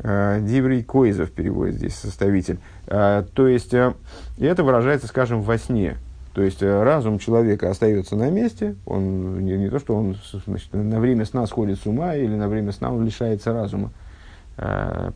Э, 0.00 0.40
Диврий 0.40 0.82
Коизов 0.82 1.30
переводит 1.32 1.76
здесь 1.76 1.94
составитель. 1.94 2.58
Э, 2.86 3.24
то 3.34 3.48
есть, 3.48 3.74
э, 3.74 3.94
это 4.38 4.62
выражается, 4.62 5.08
скажем, 5.08 5.42
во 5.42 5.58
сне. 5.58 5.96
То 6.34 6.42
есть, 6.42 6.62
разум 6.62 7.18
человека 7.18 7.68
остается 7.68 8.14
на 8.14 8.30
месте, 8.30 8.76
он 8.86 9.44
не, 9.44 9.56
не 9.56 9.68
то, 9.70 9.80
что 9.80 9.96
он 9.96 10.16
значит, 10.46 10.72
на 10.72 11.00
время 11.00 11.24
сна 11.24 11.46
сходит 11.46 11.80
с 11.80 11.86
ума, 11.86 12.14
или 12.14 12.32
на 12.36 12.48
время 12.48 12.70
сна 12.70 12.92
он 12.92 13.04
лишается 13.04 13.52
разума, 13.52 13.90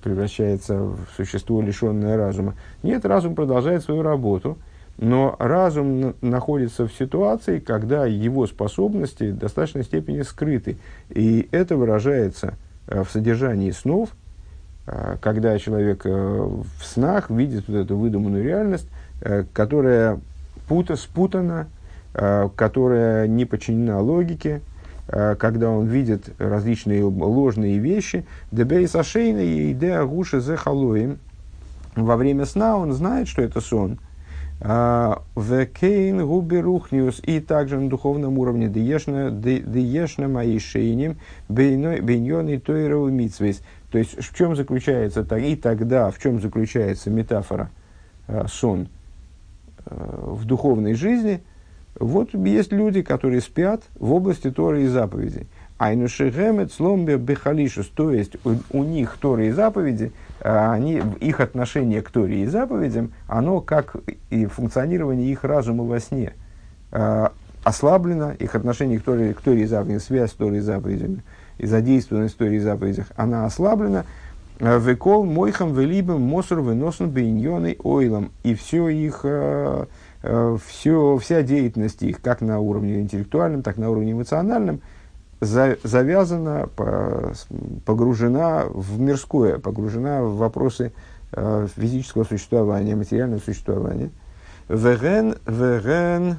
превращается 0.02 0.78
в 0.78 0.98
существо, 1.16 1.60
лишенное 1.60 2.16
разума. 2.16 2.54
Нет, 2.82 3.04
разум 3.04 3.34
продолжает 3.34 3.82
свою 3.82 4.02
работу, 4.02 4.56
но 4.98 5.34
разум 5.40 6.14
находится 6.20 6.86
в 6.86 6.92
ситуации, 6.92 7.58
когда 7.58 8.06
его 8.06 8.46
способности 8.46 9.32
в 9.32 9.38
достаточной 9.38 9.82
степени 9.82 10.22
скрыты. 10.22 10.76
И 11.10 11.48
это 11.50 11.76
выражается 11.76 12.54
в 12.86 13.06
содержании 13.06 13.72
снов– 13.72 14.10
Э, 14.86 15.16
когда 15.20 15.58
человек 15.58 16.02
э, 16.04 16.08
в 16.10 16.84
снах 16.84 17.30
видит 17.30 17.68
вот 17.68 17.76
эту 17.76 17.96
выдуманную 17.96 18.44
реальность, 18.44 18.88
э, 19.20 19.44
которая 19.52 20.20
пута, 20.68 20.96
спутана, 20.96 21.68
которая 22.56 23.26
не 23.26 23.46
подчинена 23.46 23.98
логике, 23.98 24.60
когда 25.06 25.70
он 25.70 25.86
видит 25.86 26.30
различные 26.38 27.04
ложные 27.04 27.78
вещи, 27.78 28.24
дебейс 28.50 28.94
ашейна 28.94 29.40
и 29.40 29.72
иде 29.72 29.94
агуши 29.94 30.40
зе. 30.40 30.56
Во 31.94 32.16
время 32.16 32.46
сна 32.46 32.76
он 32.76 32.92
знает, 32.92 33.28
что 33.28 33.42
это 33.42 33.60
сон. 33.60 33.98
Векейн 34.60 36.24
губи 36.24 36.56
рухниус. 36.56 37.20
И 37.24 37.40
также 37.40 37.80
на 37.80 37.90
духовном 37.90 38.38
уровне 38.38 38.68
деешна 38.68 40.28
мои 40.28 40.58
шейним 40.58 41.16
бейньон 41.48 42.48
и 42.48 42.58
тойрову 42.58 43.08
митсвейс 43.08 43.60
то 43.92 43.98
есть, 43.98 44.18
в 44.18 44.34
чем 44.34 44.56
заключается, 44.56 45.20
и 45.36 45.54
тогда, 45.54 46.10
в 46.10 46.18
чем 46.18 46.40
заключается 46.40 47.10
метафора 47.10 47.70
э, 48.26 48.46
сон 48.48 48.88
э, 49.84 50.24
в 50.28 50.46
духовной 50.46 50.94
жизни, 50.94 51.42
вот 51.98 52.34
есть 52.34 52.72
люди, 52.72 53.02
которые 53.02 53.40
спят 53.40 53.82
в 53.94 54.12
области 54.12 54.50
Торы 54.50 54.84
и 54.84 54.86
заповедей. 54.86 55.48
Айнушигемет 55.78 56.72
сломбе 56.72 57.16
бехалишус, 57.16 57.88
то 57.88 58.12
есть 58.12 58.36
у, 58.46 58.54
у 58.70 58.84
них 58.84 59.16
Торы 59.20 59.48
и 59.48 59.50
заповеди, 59.50 60.12
они, 60.40 61.02
их 61.20 61.40
отношение 61.40 62.02
к 62.02 62.10
Торе 62.10 62.42
и 62.42 62.46
заповедям, 62.46 63.12
оно 63.26 63.60
как 63.60 63.96
и 64.30 64.46
функционирование 64.46 65.30
их 65.30 65.42
разума 65.44 65.84
во 65.84 65.98
сне 65.98 66.34
э, 66.92 67.28
ослаблено, 67.64 68.32
их 68.32 68.54
отношение 68.54 69.00
к 69.00 69.02
Торе, 69.02 69.34
к 69.34 69.40
Торе 69.40 69.62
и 69.62 69.66
заповедям, 69.66 70.00
связь 70.00 70.30
с 70.30 70.34
Торой 70.34 70.58
и 70.58 70.60
заповедями– 70.60 71.24
и 71.58 71.66
задействована 71.66 72.26
в 72.26 72.30
истории 72.30 72.58
заповедях, 72.58 73.06
она 73.16 73.46
ослаблена. 73.46 74.04
Э, 74.58 74.78
векол 74.78 75.24
мойхам 75.24 75.74
велибом 75.74 76.22
мосор 76.22 76.60
выносен 76.60 77.10
бейньоны 77.10 77.76
ойлом. 77.82 78.32
И 78.42 78.54
все 78.54 78.88
их, 78.88 79.20
э, 79.24 79.86
все, 80.22 81.18
вся 81.18 81.42
деятельность 81.42 82.02
их, 82.02 82.20
как 82.20 82.40
на 82.40 82.60
уровне 82.60 83.00
интеллектуальном, 83.00 83.62
так 83.62 83.76
на 83.76 83.90
уровне 83.90 84.12
эмоциональном, 84.12 84.80
завязана, 85.40 86.68
погружена 87.84 88.64
в 88.68 89.00
мирское, 89.00 89.58
погружена 89.58 90.22
в 90.22 90.36
вопросы 90.36 90.92
физического 91.32 92.22
существования, 92.22 92.94
материального 92.94 93.40
существования. 93.40 94.10
Веген, 94.68 95.34
веген, 95.46 96.36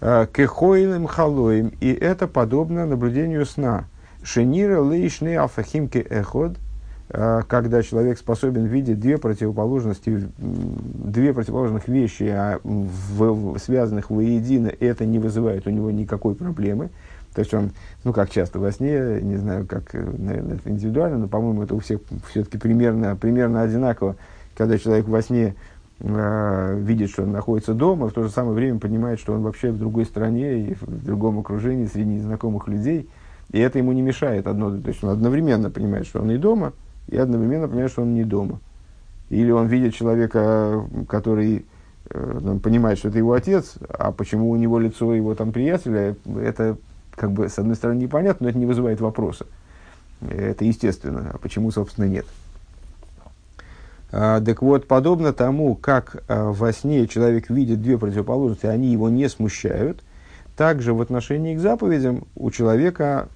Э, 0.00 0.26
кехоилем 0.30 1.06
халоим, 1.06 1.72
и 1.80 1.90
это 1.90 2.28
подобно 2.28 2.84
наблюдению 2.84 3.46
сна. 3.46 3.86
Шенира 4.22 4.80
лейшны 4.80 5.36
алфахимки 5.36 5.98
эход, 5.98 6.52
э, 6.52 6.54
когда 7.08 7.82
человек 7.82 8.18
способен 8.18 8.64
видеть 8.64 8.98
две 8.98 9.16
противоположности, 9.16 10.28
две 10.38 11.32
противоположных 11.32 11.86
вещи, 11.86 12.24
а 12.24 12.58
в, 12.64 13.54
в, 13.54 13.58
связанных 13.58 14.10
воедино, 14.10 14.72
это 14.80 15.06
не 15.06 15.20
вызывает 15.20 15.66
у 15.66 15.70
него 15.70 15.90
никакой 15.90 16.34
проблемы. 16.34 16.90
То 17.32 17.40
есть 17.40 17.52
он, 17.52 17.70
ну 18.02 18.12
как 18.12 18.30
часто 18.30 18.58
во 18.58 18.72
сне, 18.72 19.20
не 19.20 19.36
знаю, 19.36 19.66
как, 19.66 19.92
наверное, 19.92 20.56
это 20.56 20.70
индивидуально, 20.70 21.18
но, 21.18 21.28
по-моему, 21.28 21.62
это 21.62 21.74
у 21.74 21.80
всех 21.80 22.00
все-таки 22.30 22.56
примерно, 22.56 23.14
примерно 23.14 23.60
одинаково, 23.60 24.16
когда 24.56 24.78
человек 24.78 25.06
во 25.06 25.20
сне 25.20 25.54
э, 26.00 26.80
видит, 26.80 27.10
что 27.10 27.24
он 27.24 27.32
находится 27.32 27.74
дома, 27.74 28.08
в 28.08 28.14
то 28.14 28.22
же 28.22 28.30
самое 28.30 28.54
время 28.54 28.80
понимает, 28.80 29.20
что 29.20 29.34
он 29.34 29.42
вообще 29.42 29.70
в 29.70 29.78
другой 29.78 30.06
стране 30.06 30.60
и 30.60 30.74
в 30.74 31.04
другом 31.04 31.38
окружении 31.38 31.86
среди 31.86 32.08
незнакомых 32.08 32.68
людей. 32.68 33.08
И 33.52 33.60
это 33.60 33.78
ему 33.78 33.92
не 33.92 34.02
мешает. 34.02 34.46
Одно, 34.46 34.70
то 34.70 34.88
есть 34.88 35.04
он 35.04 35.10
одновременно 35.10 35.70
понимает, 35.70 36.06
что 36.06 36.20
он 36.20 36.30
и 36.30 36.38
дома, 36.38 36.72
и 37.08 37.16
одновременно 37.16 37.68
понимает, 37.68 37.92
что 37.92 38.02
он 38.02 38.14
не 38.14 38.24
дома. 38.24 38.60
Или 39.30 39.50
он 39.50 39.66
видит 39.66 39.94
человека, 39.94 40.84
который 41.08 41.64
э, 42.10 42.40
он 42.44 42.60
понимает, 42.60 42.98
что 42.98 43.08
это 43.08 43.18
его 43.18 43.32
отец, 43.32 43.74
а 43.88 44.12
почему 44.12 44.50
у 44.50 44.56
него 44.56 44.78
лицо 44.78 45.14
его 45.14 45.34
там 45.34 45.52
приятеля, 45.52 46.16
это 46.36 46.76
как 47.12 47.32
бы 47.32 47.48
с 47.48 47.58
одной 47.58 47.76
стороны 47.76 47.98
непонятно, 47.98 48.44
но 48.44 48.50
это 48.50 48.58
не 48.58 48.66
вызывает 48.66 49.00
вопроса. 49.00 49.46
Это 50.20 50.64
естественно. 50.64 51.30
А 51.34 51.38
почему, 51.38 51.70
собственно, 51.70 52.06
нет? 52.06 52.26
А, 54.12 54.40
так 54.40 54.62
вот, 54.62 54.86
подобно 54.86 55.32
тому, 55.32 55.74
как 55.74 56.22
а, 56.28 56.52
во 56.52 56.72
сне 56.72 57.06
человек 57.08 57.50
видит 57.50 57.82
две 57.82 57.98
противоположности, 57.98 58.66
они 58.66 58.92
его 58.92 59.08
не 59.08 59.28
смущают, 59.28 60.02
также 60.56 60.94
в 60.94 61.02
отношении 61.02 61.56
к 61.56 61.60
заповедям 61.60 62.24
у 62.34 62.50
человека, 62.50 63.28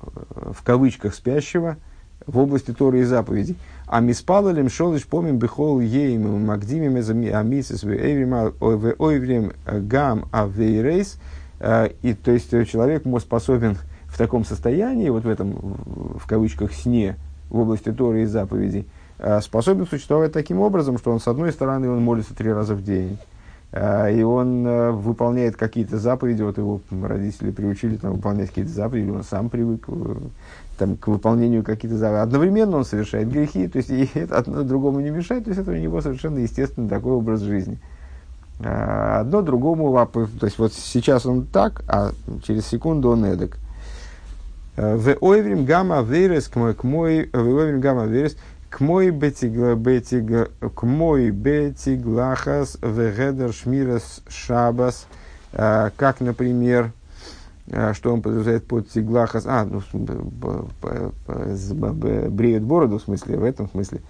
э, 0.00 0.52
в 0.52 0.62
кавычках 0.62 1.14
спящего, 1.14 1.76
в 2.26 2.38
области 2.38 2.72
Торы 2.72 3.00
и 3.00 3.04
заповедей. 3.04 3.56
А 3.86 4.00
миспалалем 4.00 4.68
шолыш 4.68 5.06
помим 5.06 5.38
бихол 5.38 5.80
ейм 5.80 6.46
магдимим 6.46 6.96
амисис 7.34 7.82
в 7.82 7.88
ойврем 8.98 9.52
гам 9.66 10.26
авейрейс. 10.30 11.18
А, 11.60 11.90
и 12.02 12.14
то 12.14 12.32
есть 12.32 12.50
человек 12.68 13.04
может 13.04 13.28
способен 13.28 13.76
в 14.06 14.18
таком 14.18 14.44
состоянии, 14.44 15.08
вот 15.08 15.24
в 15.24 15.28
этом, 15.28 15.76
в 16.18 16.26
кавычках, 16.26 16.72
сне 16.72 17.16
в 17.50 17.58
области 17.58 17.92
Торы 17.92 18.22
и 18.22 18.26
заповедей, 18.26 18.86
Э, 19.24 19.40
способен 19.40 19.86
существовать 19.86 20.32
таким 20.32 20.58
образом, 20.58 20.98
что 20.98 21.12
он, 21.12 21.20
с 21.20 21.28
одной 21.28 21.52
стороны, 21.52 21.88
он 21.88 22.02
молится 22.02 22.34
три 22.34 22.52
раза 22.52 22.74
в 22.74 22.82
день, 22.82 23.18
э, 23.70 24.16
и 24.16 24.22
он 24.24 24.66
э, 24.66 24.90
выполняет 24.90 25.56
какие-то 25.56 25.96
заповеди, 25.98 26.42
вот 26.42 26.58
его 26.58 26.80
родители 26.90 27.52
приучили 27.52 27.96
там, 27.96 28.14
выполнять 28.14 28.48
какие-то 28.48 28.72
заповеди, 28.72 29.10
он 29.10 29.22
сам 29.22 29.48
привык 29.48 29.86
там, 30.78 30.96
к 30.96 31.08
выполнению 31.08 31.62
каких-то 31.62 31.96
заповедей. 31.96 32.22
Одновременно 32.22 32.78
он 32.78 32.84
совершает 32.84 33.30
грехи, 33.30 33.68
то 33.68 33.78
есть 33.78 33.90
и 33.90 34.08
это 34.14 34.38
одно 34.38 34.62
другому 34.62 35.00
не 35.00 35.10
мешает, 35.10 35.44
то 35.44 35.50
есть 35.50 35.60
это 35.60 35.70
у 35.70 35.74
него 35.74 36.00
совершенно 36.00 36.38
естественный 36.38 36.88
такой 36.88 37.12
образ 37.12 37.40
жизни. 37.40 37.78
Одно 38.60 39.42
другому, 39.42 39.92
то 40.12 40.46
есть 40.46 40.58
вот 40.58 40.72
сейчас 40.72 41.26
он 41.26 41.46
так, 41.46 41.82
а 41.88 42.12
через 42.44 42.66
секунду 42.66 43.10
он 43.10 43.24
эдак. 43.24 43.56
В 44.76 45.16
ойврим 45.20 45.64
гамма 45.64 46.00
верес 46.02 46.48
к 46.48 46.56
мой, 46.56 47.28
в 47.32 47.36
ойврим 47.36 47.80
гамма 47.80 48.04
верес, 48.04 48.36
к 48.72 48.80
мой 48.80 49.10
бетиг, 49.10 49.76
бетиг, 49.76 50.50
к 50.74 50.82
мой 50.82 51.30
бетиглахас 51.30 52.78
вегедер 52.80 53.52
шмирас 53.52 54.22
шабас, 54.28 55.06
а, 55.52 55.90
как, 55.96 56.20
например, 56.20 56.84
а, 56.84 57.01
что 57.92 58.12
он 58.12 58.22
подразумевает 58.22 58.66
под 58.66 58.88
тиглахас, 58.90 59.44
а, 59.46 59.64
ну, 59.64 59.80
бреют 62.30 62.62
бороду, 62.64 62.98
в 62.98 63.02
смысле, 63.02 63.38
в 63.38 63.44
этом 63.44 63.68
смысле, 63.70 64.02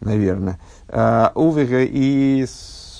наверное. 0.00 0.58
А, 0.88 1.32
Увега 1.34 1.82
и 1.82 2.46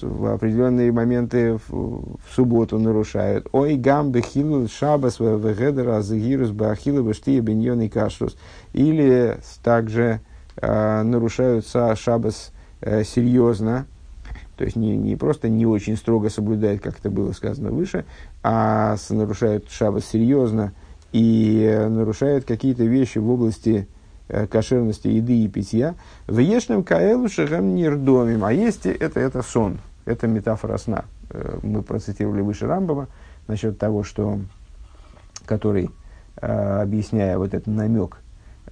в 0.02 0.26
определенные 0.34 0.92
моменты 0.92 1.58
в, 1.68 2.18
субботу 2.30 2.78
нарушают. 2.78 3.48
Ой, 3.52 3.76
гам 3.76 4.10
бехилу 4.10 4.68
шабас 4.68 5.20
вегедер 5.20 5.88
азгирус 5.90 6.50
бахилу 6.50 7.02
бештия 7.02 7.40
беньон 7.40 7.80
и 7.82 7.88
кашрус. 7.88 8.36
Или 8.72 9.38
также 9.62 10.20
э, 10.56 11.02
нарушаются 11.02 11.94
шабас 11.96 12.52
э, 12.80 13.04
серьезно, 13.04 13.86
то 14.56 14.64
есть 14.64 14.76
не, 14.76 14.96
не 14.96 15.16
просто 15.16 15.48
не 15.48 15.66
очень 15.66 15.96
строго 15.96 16.30
соблюдает, 16.30 16.80
как 16.80 16.98
это 16.98 17.10
было 17.10 17.32
сказано 17.32 17.70
выше, 17.70 18.04
а 18.42 18.96
нарушают 19.10 19.70
шаббат 19.70 20.04
серьезно 20.04 20.72
и 21.12 21.86
нарушают 21.88 22.44
какие-то 22.44 22.84
вещи 22.84 23.18
в 23.18 23.30
области 23.30 23.86
э, 24.28 24.46
кошерности 24.46 25.08
еды 25.08 25.38
и 25.40 25.48
питья. 25.48 25.94
В 26.26 26.38
ешном 26.38 26.84
каэлу 26.84 27.28
шагам 27.28 27.74
нирдомим. 27.74 28.44
А 28.44 28.52
есть 28.52 28.86
это, 28.86 29.20
это 29.20 29.42
сон, 29.42 29.78
это 30.04 30.26
метафора 30.26 30.78
сна. 30.78 31.04
Э, 31.30 31.58
мы 31.62 31.82
процитировали 31.82 32.40
выше 32.40 32.66
Рамбова 32.66 33.08
насчет 33.46 33.78
того, 33.78 34.04
что, 34.04 34.38
который, 35.44 35.90
э, 36.40 36.80
объясняя 36.82 37.36
вот 37.36 37.52
этот 37.52 37.66
намек 37.66 38.18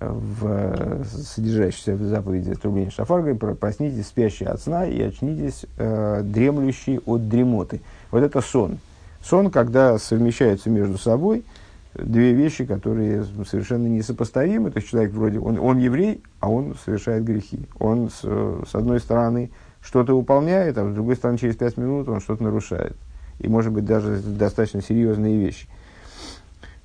в 0.01 1.05
содержащийся 1.05 1.95
в 1.95 2.03
заповеди 2.03 2.55
трубления 2.55 2.91
шафар, 2.91 3.21
говорит, 3.23 3.59
проснитесь 3.59 4.07
спящие 4.07 4.49
от 4.49 4.61
сна 4.61 4.87
и 4.87 5.01
очнитесь 5.01 5.67
э, 5.77 6.23
дремлющие 6.25 7.01
от 7.01 7.29
дремоты. 7.29 7.81
Вот 8.11 8.23
это 8.23 8.41
сон. 8.41 8.79
Сон, 9.23 9.51
когда 9.51 9.99
совмещаются 9.99 10.69
между 10.69 10.99
собой 10.99 11.45
две 11.95 12.33
вещи, 12.33 12.65
которые 12.65 13.25
совершенно 13.49 13.87
несопоставимы. 13.87 14.71
То 14.71 14.79
есть 14.79 14.91
человек 14.91 15.13
вроде, 15.13 15.39
он, 15.39 15.59
он 15.59 15.79
еврей, 15.79 16.23
а 16.41 16.51
он 16.51 16.75
совершает 16.85 17.25
грехи. 17.25 17.61
Он 17.79 18.11
с, 18.11 18.21
с 18.21 18.75
одной 18.75 19.01
стороны 19.01 19.51
что-то 19.81 20.17
выполняет, 20.17 20.77
а 20.79 20.91
с 20.91 20.95
другой 20.95 21.17
стороны 21.17 21.39
через 21.39 21.57
пять 21.57 21.77
минут 21.77 22.09
он 22.09 22.21
что-то 22.21 22.43
нарушает. 22.43 22.97
И 23.39 23.49
может 23.49 23.73
быть 23.73 23.85
даже 23.85 24.19
достаточно 24.19 24.83
серьезные 24.83 25.39
вещи. 25.39 25.67
В 25.67 25.84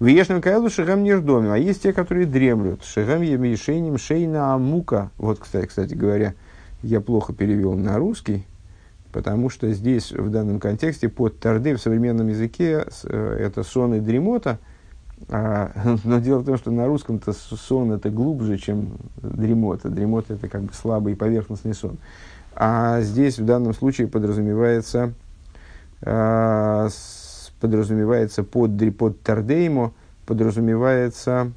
Ешном 0.05 0.41
Каэлу 0.41 0.69
Шигам 0.69 1.03
Нирдомим, 1.03 1.51
а 1.51 1.57
есть 1.57 1.83
те, 1.83 1.91
которые 1.91 2.25
дремлют. 2.25 2.85
Шигам 2.85 3.21
Емишейним 3.21 3.97
Шейна 3.97 4.53
Амука. 4.53 5.12
Вот, 5.17 5.39
кстати, 5.39 5.65
кстати 5.65 5.93
говоря, 5.93 6.35
я 6.81 7.01
плохо 7.01 7.33
перевел 7.33 7.73
на 7.73 7.97
русский, 7.97 8.45
потому 9.12 9.49
что 9.49 9.71
здесь, 9.73 10.12
в 10.13 10.29
данном 10.29 10.59
контексте, 10.59 11.09
под 11.09 11.39
тарды 11.39 11.75
в 11.75 11.81
современном 11.81 12.29
языке 12.29 12.85
э, 13.03 13.38
это 13.41 13.63
сон 13.63 13.95
и 13.95 13.99
дремота, 13.99 14.59
а, 15.27 15.71
но 16.05 16.19
дело 16.19 16.39
в 16.39 16.45
том, 16.45 16.57
что 16.57 16.71
на 16.71 16.88
русском-то 16.88 17.33
сон 17.33 17.91
это 17.91 18.09
глубже, 18.09 18.57
чем 18.57 18.93
дремота. 19.17 19.89
Дремота 19.89 20.35
это 20.35 20.47
как 20.47 20.62
бы 20.62 20.73
слабый 20.73 21.15
поверхностный 21.15 21.73
сон. 21.73 21.97
А 22.55 23.01
здесь 23.01 23.38
в 23.38 23.45
данном 23.45 23.73
случае 23.73 24.07
подразумевается 24.07 25.13
а, 26.01 26.88
подразумевается 27.60 28.43
под, 28.43 28.72
под 28.98 29.22
Тардеймо, 29.22 29.93
подразумевается 30.26 31.52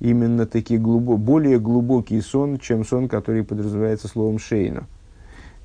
именно 0.00 0.46
такие 0.46 0.78
глубо, 0.78 1.16
более 1.16 1.58
глубокий 1.58 2.20
сон, 2.20 2.58
чем 2.58 2.84
сон, 2.84 3.08
который 3.08 3.44
подразумевается 3.44 4.08
словом 4.08 4.38
шейна. 4.38 4.86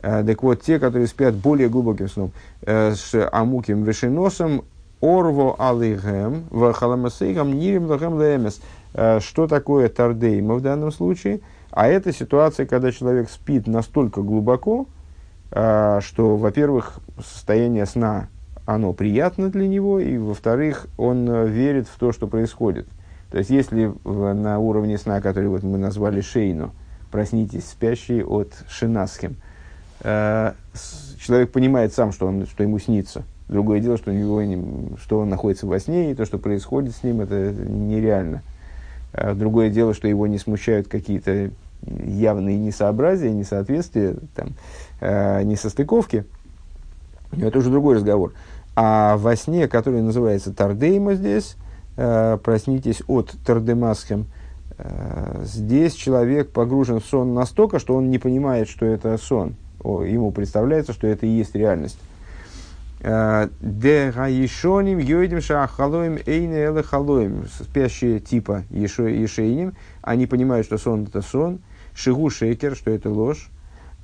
А, 0.01 0.23
так 0.23 0.43
вот, 0.43 0.61
те, 0.61 0.79
которые 0.79 1.07
спят 1.07 1.33
более 1.33 1.69
глубоким 1.69 2.09
сном, 2.09 2.31
э, 2.61 2.93
с 2.93 3.29
амуким 3.31 3.83
вешеносом, 3.83 4.63
орво 4.99 5.55
алейгем, 5.57 6.45
вахаламасейгам 6.49 7.53
нирим 7.53 7.85
лахем 7.85 8.19
лемес. 8.21 8.61
Э, 8.93 9.19
что 9.21 9.47
такое 9.47 9.87
тардейма 9.89 10.55
в 10.55 10.61
данном 10.61 10.91
случае? 10.91 11.39
А 11.71 11.87
это 11.87 12.11
ситуация, 12.11 12.65
когда 12.65 12.91
человек 12.91 13.29
спит 13.29 13.65
настолько 13.65 14.21
глубоко, 14.21 14.87
э, 15.51 15.99
что, 16.01 16.35
во-первых, 16.35 16.99
состояние 17.17 17.85
сна 17.85 18.27
оно 18.65 18.93
приятно 18.93 19.49
для 19.49 19.67
него, 19.67 19.99
и, 19.99 20.17
во-вторых, 20.17 20.87
он 20.97 21.29
э, 21.29 21.47
верит 21.47 21.87
в 21.87 21.97
то, 21.99 22.11
что 22.11 22.27
происходит. 22.27 22.87
То 23.31 23.39
есть, 23.39 23.49
если 23.49 23.91
в, 24.03 24.33
на 24.33 24.59
уровне 24.59 24.97
сна, 24.97 25.19
который 25.19 25.49
вот 25.49 25.63
мы 25.63 25.77
назвали 25.77 26.21
шейну, 26.21 26.71
проснитесь 27.11 27.67
спящий 27.67 28.23
от 28.23 28.53
шинасхем, 28.69 29.35
э, 30.01 30.53
человек 31.19 31.51
понимает 31.51 31.93
сам, 31.93 32.11
что, 32.11 32.27
он, 32.27 32.45
что 32.45 32.63
ему 32.63 32.79
снится. 32.79 33.23
Другое 33.49 33.79
дело, 33.81 33.97
что, 33.97 34.11
у 34.11 34.13
него 34.13 34.41
не, 34.43 34.95
что 34.97 35.19
он 35.19 35.29
находится 35.29 35.67
во 35.67 35.79
сне, 35.79 36.11
и 36.11 36.15
то, 36.15 36.25
что 36.25 36.37
происходит 36.37 36.95
с 36.95 37.03
ним, 37.03 37.21
это 37.21 37.51
нереально. 37.51 38.41
Э, 39.13 39.33
другое 39.33 39.69
дело, 39.69 39.93
что 39.93 40.07
его 40.07 40.25
не 40.27 40.37
смущают 40.37 40.87
какие-то 40.87 41.51
явные 41.85 42.57
несообразия, 42.57 43.31
несоответствия, 43.31 44.15
там, 44.35 44.49
э, 45.01 45.43
несостыковки. 45.43 46.25
Это 47.31 47.57
уже 47.57 47.69
другой 47.69 47.95
разговор. 47.95 48.33
А 48.75 49.17
во 49.17 49.35
сне, 49.35 49.67
который 49.67 50.01
называется 50.01 50.53
Тардейма 50.53 51.13
здесь, 51.13 51.55
э, 51.95 52.37
проснитесь 52.43 53.03
от 53.07 53.35
Тардемасхем, 53.45 54.25
э, 54.77 55.43
здесь 55.43 55.93
человек 55.93 56.49
погружен 56.51 56.99
в 56.99 57.05
сон 57.05 57.33
настолько, 57.33 57.79
что 57.79 57.95
он 57.95 58.09
не 58.09 58.17
понимает, 58.17 58.67
что 58.67 58.85
это 58.85 59.17
сон. 59.17 59.55
О, 59.83 60.03
ему 60.03 60.31
представляется, 60.31 60.93
что 60.93 61.07
это 61.07 61.25
и 61.25 61.29
есть 61.29 61.53
реальность. 61.53 61.99
Э, 63.01 63.49
Де 63.61 64.11
гаишоним 64.15 64.97
йойдим 64.97 65.41
шахалоим 65.41 66.17
эйне 66.25 66.63
эле 66.63 66.81
халоим. 66.81 67.45
Спящие 67.61 68.19
типа 68.19 68.63
ешейним, 68.71 69.73
они 70.01 70.25
понимают, 70.25 70.65
что 70.65 70.77
сон 70.77 71.03
это 71.03 71.21
сон. 71.21 71.59
Шигу 71.93 72.31
шекер, 72.31 72.75
что 72.75 72.89
это 72.89 73.09
ложь. 73.09 73.49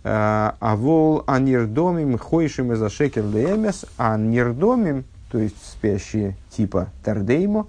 А 0.04 0.76
вол 0.78 1.24
анирдомим 1.28 2.18
хойшим 2.18 2.72
из 2.72 2.92
шекер 2.92 3.26
лемес, 3.26 3.86
а 3.98 4.18
нирдомим, 4.18 5.04
то 5.30 5.38
есть 5.38 5.58
спящие 5.62 6.36
типа 6.50 6.88
тардеймо, 7.04 7.68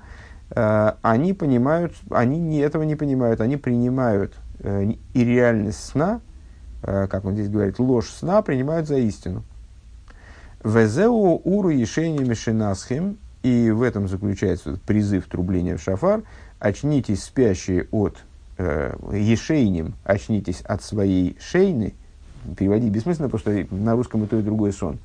а, 0.52 0.96
они 1.02 1.32
понимают, 1.32 1.94
они 2.10 2.38
не, 2.38 2.58
этого 2.58 2.82
не 2.82 2.96
понимают, 2.96 3.40
они 3.40 3.56
принимают 3.56 4.34
э, 4.58 4.92
и 5.14 5.24
реальность 5.24 5.84
сна, 5.84 6.20
э, 6.82 7.06
как 7.08 7.24
он 7.24 7.34
здесь 7.34 7.48
говорит, 7.48 7.78
ложь 7.78 8.08
сна 8.08 8.42
принимают 8.42 8.88
за 8.88 8.96
истину. 8.96 9.44
Везеу 10.64 11.40
уру 11.44 11.68
ешени 11.68 12.24
мишинасхим, 12.24 13.18
и 13.42 13.70
в 13.70 13.82
этом 13.82 14.08
заключается 14.08 14.78
призыв 14.86 15.26
трубления 15.26 15.76
в 15.76 15.82
шафар, 15.82 16.22
очнитесь 16.58 17.22
спящие 17.22 17.86
от 17.92 18.18
э, 18.58 18.94
ешейним, 19.12 19.94
очнитесь 20.04 20.62
от 20.62 20.82
своей 20.82 21.38
шейны, 21.40 21.94
переводить 22.56 22.92
бессмысленно, 22.92 23.28
потому 23.28 23.64
что 23.64 23.74
на 23.74 23.94
русском 23.94 24.24
и 24.24 24.26
то, 24.26 24.38
и 24.38 24.42
другое 24.42 24.72
сон. 24.72 24.98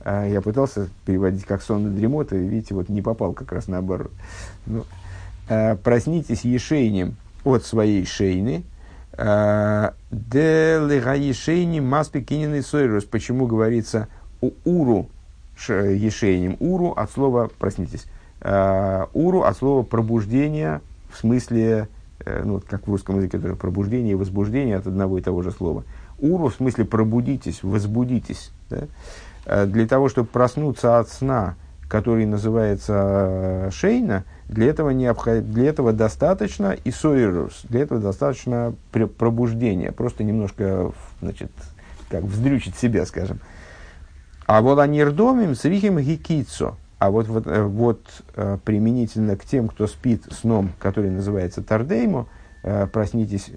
А 0.00 0.26
я 0.26 0.40
пытался 0.40 0.88
переводить 1.06 1.44
как 1.44 1.62
сон 1.62 1.84
на 1.84 1.90
дремота, 1.90 2.36
и, 2.36 2.46
видите, 2.46 2.74
вот 2.74 2.88
не 2.88 3.02
попал 3.02 3.32
как 3.32 3.52
раз 3.52 3.68
наоборот. 3.68 4.10
Ну, 4.66 4.84
а, 5.48 5.76
проснитесь 5.76 6.44
ешейнем 6.44 7.16
от 7.44 7.64
своей 7.64 8.04
шейны, 8.04 8.64
а, 9.12 9.94
де 10.10 10.78
легаешейни 10.78 11.80
маспи 11.80 12.20
кинины 12.20 12.62
сойрус. 12.62 13.04
Почему 13.04 13.46
говорится 13.46 14.08
у 14.40 14.50
уру 14.64 15.08
ешейнем? 15.56 16.56
Уру 16.60 16.90
от 16.90 17.10
слова, 17.10 17.50
проснитесь, 17.58 18.04
уру 18.42 19.42
от 19.42 19.56
слова 19.56 19.84
пробуждение, 19.84 20.82
в 21.14 21.18
смысле, 21.18 21.88
э, 22.24 22.42
ну, 22.44 22.60
как 22.66 22.86
в 22.86 22.90
русском 22.90 23.16
языке, 23.16 23.38
это 23.38 23.54
пробуждение 23.54 24.12
и 24.12 24.16
возбуждение 24.16 24.76
от 24.76 24.86
одного 24.86 25.18
и 25.18 25.22
того 25.22 25.42
же 25.42 25.52
слова. 25.52 25.84
Уру, 26.24 26.48
в 26.48 26.54
смысле 26.54 26.86
пробудитесь, 26.86 27.62
возбудитесь. 27.62 28.50
Да? 28.70 28.84
Э, 29.44 29.66
для 29.66 29.86
того, 29.86 30.08
чтобы 30.08 30.26
проснуться 30.28 30.98
от 30.98 31.10
сна, 31.10 31.56
который 31.86 32.24
называется 32.24 32.94
э, 32.96 33.70
шейна, 33.70 34.24
для 34.48 34.68
этого, 34.68 34.88
необход... 34.90 35.50
для 35.50 35.68
этого 35.68 35.92
достаточно 35.92 36.72
и 36.72 36.90
сойрус, 36.90 37.60
для 37.68 37.82
этого 37.82 38.00
достаточно 38.00 38.74
пробуждения, 39.18 39.92
просто 39.92 40.24
немножко 40.24 40.92
значит, 41.20 41.52
как 42.08 42.24
вздрючить 42.24 42.76
себя, 42.76 43.04
скажем. 43.04 43.40
А 44.46 44.62
вот 44.62 44.78
анирдомим 44.78 45.54
с 45.54 45.64
рихим 45.64 45.98
гикицо. 45.98 46.76
А 46.98 47.10
вот, 47.10 47.28
вот, 47.28 47.46
э, 47.46 47.62
вот 47.62 48.00
применительно 48.64 49.36
к 49.36 49.44
тем, 49.44 49.68
кто 49.68 49.86
спит 49.86 50.22
сном, 50.30 50.72
который 50.78 51.10
называется 51.10 51.62
тардеймо, 51.62 52.28
проснитесь 52.94 53.50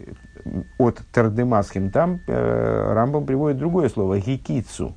от 0.78 1.02
Тардемасхим, 1.12 1.92
там 1.92 2.22
э, 2.28 2.94
Рамбам 2.94 3.26
приводит 3.26 3.58
другое 3.58 3.90
слово, 3.90 4.20
гикицу. 4.20 4.96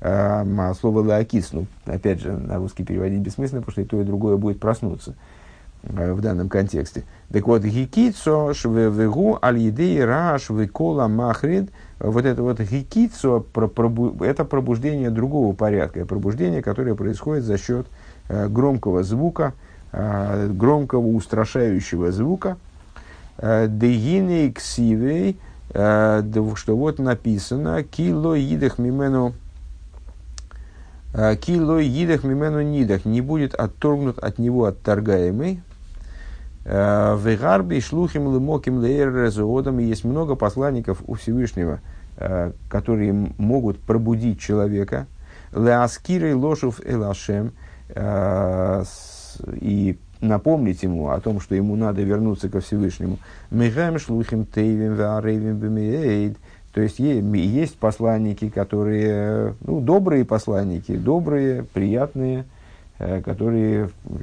Э, 0.00 0.44
а 0.44 0.74
слово 0.74 1.00
лаакис, 1.00 1.52
ну, 1.52 1.66
опять 1.86 2.20
же, 2.20 2.32
на 2.32 2.56
русский 2.56 2.84
переводить 2.84 3.20
бессмысленно, 3.20 3.62
потому 3.62 3.72
что 3.72 3.80
и 3.82 3.84
то, 3.84 4.00
и 4.00 4.04
другое 4.04 4.36
будет 4.36 4.60
проснуться 4.60 5.14
э, 5.82 6.12
в 6.12 6.20
данном 6.20 6.48
контексте. 6.48 7.04
Так 7.32 7.46
вот, 7.46 7.62
гикицо 7.62 8.54
швевегу 8.54 9.38
аль-едей 9.42 10.04
раш 10.04 10.50
векола 10.50 11.08
махрид, 11.08 11.70
вот 11.98 12.24
это 12.24 12.42
вот 12.42 12.60
гикицо, 12.60 13.44
это 14.20 14.44
пробуждение 14.44 15.10
другого 15.10 15.54
порядка, 15.54 16.06
пробуждение, 16.06 16.62
которое 16.62 16.94
происходит 16.94 17.44
за 17.44 17.58
счет 17.58 17.86
э, 18.28 18.48
громкого 18.48 19.02
звука, 19.02 19.54
э, 19.90 20.48
громкого 20.52 21.06
устрашающего 21.06 22.12
звука– 22.12 22.56
Дегиней 23.40 24.52
ксивей, 24.52 25.38
э, 25.70 26.22
что 26.56 26.76
вот 26.76 26.98
написано, 26.98 27.82
кило 27.84 28.34
идах 28.34 28.78
мимену, 28.78 29.34
э, 31.14 31.36
кило 31.36 31.78
идах 31.78 32.24
мимену 32.24 32.62
нидах, 32.62 33.04
не 33.04 33.20
будет 33.20 33.54
отторгнут 33.54 34.18
от 34.18 34.38
него 34.38 34.64
отторгаемый. 34.64 35.62
Э, 36.64 37.14
в 37.14 37.32
Игарбе 37.32 37.80
шлухим 37.80 38.26
лымоким 38.26 38.78
лейр 38.80 39.30
есть 39.78 40.04
много 40.04 40.34
посланников 40.34 41.02
у 41.06 41.14
Всевышнего, 41.14 41.80
э, 42.16 42.52
которые 42.68 43.12
могут 43.38 43.78
пробудить 43.78 44.40
человека, 44.40 45.06
леаскирой 45.52 46.34
лошев 46.34 46.80
элашем, 46.84 47.52
э, 47.88 48.84
и 49.60 49.96
напомнить 50.20 50.82
ему 50.82 51.08
о 51.08 51.20
том, 51.20 51.40
что 51.40 51.54
ему 51.54 51.76
надо 51.76 52.02
вернуться 52.02 52.48
ко 52.48 52.60
Всевышнему. 52.60 53.18
Михаем 53.50 53.98
шлухим 53.98 54.46
тейвим 54.46 54.96
ваарейвим 54.96 55.56
бемиэйд. 55.56 56.36
То 56.72 56.82
есть 56.82 56.98
есть 56.98 57.76
посланники, 57.76 58.50
которые, 58.50 59.54
ну, 59.62 59.80
добрые 59.80 60.24
посланники, 60.24 60.96
добрые, 60.96 61.64
приятные, 61.64 62.44
Э, 63.00 63.22
которые 63.22 63.90
э, 64.06 64.18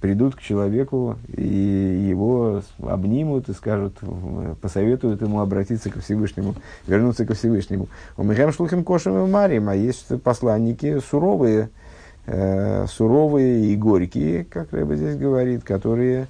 придут 0.00 0.36
к 0.36 0.40
человеку 0.40 1.16
и 1.26 2.06
его 2.08 2.62
обнимут 2.80 3.48
и 3.48 3.52
скажут, 3.52 3.98
посоветуют 4.60 5.22
ему 5.22 5.40
обратиться 5.40 5.90
ко 5.90 5.98
Всевышнему, 5.98 6.54
вернуться 6.86 7.26
ко 7.26 7.34
Всевышнему. 7.34 7.88
У 8.16 8.22
Михаим 8.22 8.52
Шлухим 8.52 8.84
Кошем 8.84 9.24
и 9.24 9.28
Марием, 9.28 9.68
а 9.68 9.74
есть 9.74 10.22
посланники 10.22 11.00
суровые, 11.00 11.70
э, 12.26 12.86
суровые 12.86 13.66
и 13.66 13.76
горькие, 13.76 14.44
как 14.44 14.72
Рэба 14.72 14.96
здесь 14.96 15.16
говорит, 15.16 15.64
которые 15.64 16.28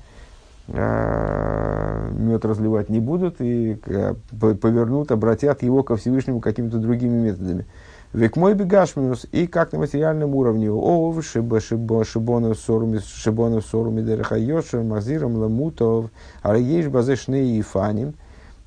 э, 0.68 2.10
мед 2.16 2.44
разливать 2.44 2.88
не 2.88 3.00
будут 3.00 3.40
и 3.40 3.78
э, 3.86 4.14
повернут, 4.30 5.10
обратят 5.10 5.62
его 5.62 5.82
ко 5.82 5.96
Всевышнему 5.96 6.40
какими-то 6.40 6.78
другими 6.78 7.18
методами. 7.18 7.66
Век 8.12 8.36
мой 8.36 8.54
бегашминус, 8.54 9.26
и 9.32 9.46
как 9.46 9.72
на 9.72 9.80
материальном 9.80 10.34
уровне, 10.34 10.70
ов, 10.70 11.22
шибонов 11.24 12.58
соруми, 12.58 12.98
шибонов 12.98 13.66
соруми 13.66 14.00
дерехайошер, 14.00 14.82
мазиром 14.82 15.36
ламутов, 15.36 16.10
а 16.42 16.56
есть 16.56 16.88
базешны 16.88 17.58
и 17.58 17.62
фаним. 17.62 18.14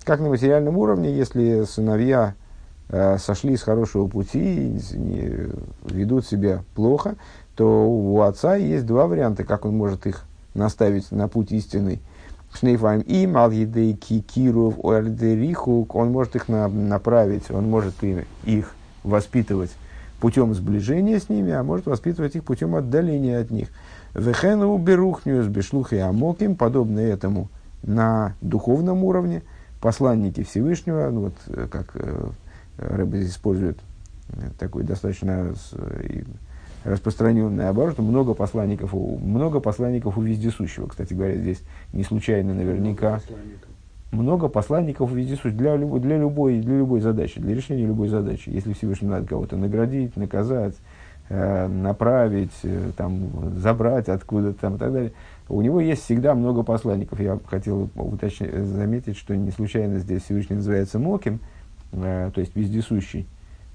Как 0.04 0.20
на 0.20 0.30
материальном 0.30 0.78
уровне, 0.78 1.16
если 1.16 1.64
сыновья 1.64 2.36
сошли 2.90 3.56
с 3.56 3.62
хорошего 3.62 4.08
пути 4.08 4.80
не, 4.94 5.50
ведут 5.84 6.26
себя 6.26 6.64
плохо, 6.76 7.16
то 7.56 7.88
у 7.88 8.22
отца 8.22 8.56
есть 8.56 8.86
два 8.86 9.06
варианта, 9.06 9.44
как 9.44 9.66
он 9.66 9.78
может 9.78 10.08
их 10.08 10.26
наставить 10.54 11.12
на 11.12 11.28
путь 11.28 11.52
истинный. 11.52 12.00
Шнейфаем 12.54 13.02
и 13.02 13.28
Малгидей 13.28 13.94
Киров 13.94 14.76
Уэрдерихук, 14.78 15.94
он 15.94 16.12
может 16.12 16.36
их 16.36 16.48
на, 16.48 16.68
направить, 16.68 17.52
он 17.52 17.70
может 17.70 17.94
их 18.44 18.74
воспитывать 19.04 19.72
путем 20.20 20.54
сближения 20.54 21.20
с 21.20 21.30
ними, 21.30 21.52
а 21.52 21.64
может 21.64 21.86
воспитывать 21.86 22.36
их 22.36 22.44
путем 22.44 22.76
отдаления 22.76 23.40
от 23.40 23.52
них. 23.52 23.70
Вехену 24.16 24.76
берухнюс 24.78 25.46
бешлухи 25.48 25.96
амоким, 25.96 26.56
подобно 26.56 27.00
этому 27.00 27.50
на 27.84 28.36
духовном 28.42 29.04
уровне, 29.04 29.44
посланники 29.80 30.44
Всевышнего, 30.44 31.10
ну 31.12 31.22
вот 31.22 31.34
э, 31.48 31.68
как 31.70 31.96
э, 32.80 32.96
Рэбе 32.96 33.24
использует 33.24 33.80
э, 34.30 34.50
такой 34.58 34.84
достаточно 34.84 35.54
распространенный 36.84 37.68
оборот, 37.68 37.98
много 38.00 38.34
посланников, 38.34 38.94
много 38.94 39.60
посланников 39.60 40.18
у 40.18 40.22
вездесущего. 40.22 40.88
Кстати 40.88 41.14
говоря, 41.14 41.36
здесь 41.36 41.62
не 41.94 42.04
случайно 42.04 42.54
наверняка 42.54 43.20
много 44.12 44.48
посланников 44.48 45.12
вездесущих 45.12 45.56
для, 45.56 45.76
любой, 45.76 46.00
для, 46.00 46.18
любой, 46.18 46.60
для 46.60 46.78
любой 46.78 47.02
задачи, 47.02 47.40
для 47.40 47.54
решения 47.54 47.86
любой 47.86 48.08
задачи. 48.08 48.50
Если 48.50 48.74
Всевышний 48.74 49.08
надо 49.08 49.28
кого-то 49.28 49.56
наградить, 49.56 50.16
наказать, 50.16 50.76
э, 51.30 51.68
направить, 51.68 52.54
э, 52.64 52.92
там, 52.98 53.30
забрать 53.58 54.10
откуда-то 54.10 54.60
там, 54.60 54.76
и 54.76 54.80
так 54.80 54.92
далее, 54.92 55.12
у 55.48 55.62
него 55.62 55.80
есть 55.80 56.04
всегда 56.06 56.34
много 56.34 56.64
посланников. 56.64 57.20
Я 57.20 57.40
хотел 57.46 57.90
уточнить, 57.96 58.54
заметить, 58.54 59.18
что 59.18 59.36
не 59.36 59.52
случайно 59.52 60.00
здесь 60.00 60.24
Всевышний 60.24 60.56
называется 60.56 60.98
Моким, 60.98 61.36
э, 61.36 61.59
то 61.92 62.34
есть 62.36 62.56
вездесущий. 62.56 63.28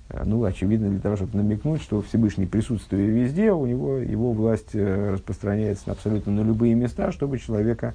Э, 0.08 0.22
ну, 0.24 0.44
очевидно, 0.44 0.90
для 0.90 1.00
того, 1.00 1.16
чтобы 1.16 1.36
намекнуть, 1.36 1.82
что 1.82 2.02
Всевышний 2.02 2.46
присутствие 2.46 3.08
везде, 3.08 3.52
у 3.52 3.66
него 3.66 3.96
его 3.98 4.32
власть 4.32 4.74
э, 4.74 5.12
распространяется 5.12 5.90
абсолютно 5.90 6.32
на 6.32 6.46
любые 6.46 6.74
места, 6.74 7.12
чтобы 7.12 7.38
человека 7.38 7.94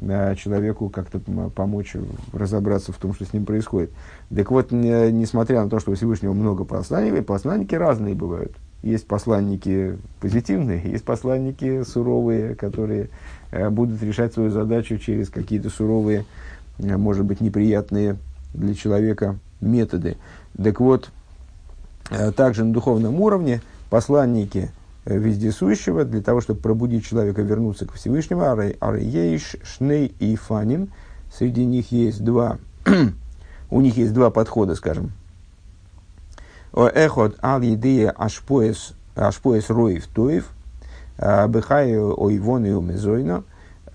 человеку 0.00 0.88
как-то 0.88 1.20
помочь 1.54 1.94
разобраться 2.32 2.92
в 2.92 2.96
том, 2.96 3.14
что 3.14 3.26
с 3.26 3.34
ним 3.34 3.44
происходит. 3.44 3.90
Так 4.34 4.50
вот, 4.50 4.72
несмотря 4.72 5.62
на 5.62 5.68
то, 5.68 5.78
что 5.80 5.92
у 5.92 5.94
Всевышнего 5.94 6.32
много 6.32 6.64
посланников, 6.64 7.26
посланники 7.26 7.74
разные 7.74 8.14
бывают. 8.14 8.52
Есть 8.82 9.06
посланники 9.06 9.98
позитивные, 10.18 10.82
есть 10.84 11.04
посланники 11.04 11.82
суровые, 11.84 12.54
которые 12.54 13.10
э, 13.50 13.68
будут 13.70 14.02
решать 14.02 14.32
свою 14.32 14.50
задачу 14.50 14.98
через 14.98 15.28
какие-то 15.28 15.70
суровые, 15.70 16.24
э, 16.78 16.96
может 16.96 17.24
быть, 17.24 17.40
неприятные 17.40 18.16
для 18.54 18.74
человека 18.74 19.38
методы. 19.60 20.16
Так 20.62 20.80
вот, 20.80 21.10
э, 22.10 22.32
также 22.32 22.64
на 22.64 22.72
духовном 22.72 23.20
уровне 23.20 23.60
посланники– 23.90 24.70
Э, 25.04 25.18
вездесущего 25.18 26.04
для 26.04 26.22
того, 26.22 26.40
чтобы 26.40 26.60
пробудить 26.60 27.04
человека, 27.04 27.42
вернуться 27.42 27.86
к 27.86 27.94
Всевышнему. 27.94 28.44
Арейш, 28.44 29.56
Шней 29.64 30.14
и 30.20 30.36
Фаним. 30.36 30.92
Среди 31.32 31.64
них 31.64 31.90
есть 31.90 32.22
два, 32.22 32.58
у 33.70 33.80
них 33.80 33.96
есть 33.96 34.12
два 34.12 34.30
подхода, 34.30 34.76
скажем. 34.76 35.12
Эхот 36.72 37.36
ал 37.42 37.60
едея 37.60 38.10
ашпоес, 38.10 38.94
ашпоес 39.16 39.70
роев 39.70 40.06
тоев, 40.06 40.50
а, 41.18 41.48
бехаю 41.48 42.14
ойвон 42.22 42.64
и 42.64 42.70
умезойно. 42.70 43.44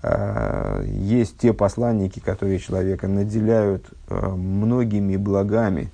А, 0.02 0.82
есть 0.84 1.38
те 1.38 1.54
посланники, 1.54 2.20
которые 2.20 2.58
человека 2.58 3.08
наделяют 3.08 3.86
многими 4.08 5.16
благами 5.16 5.90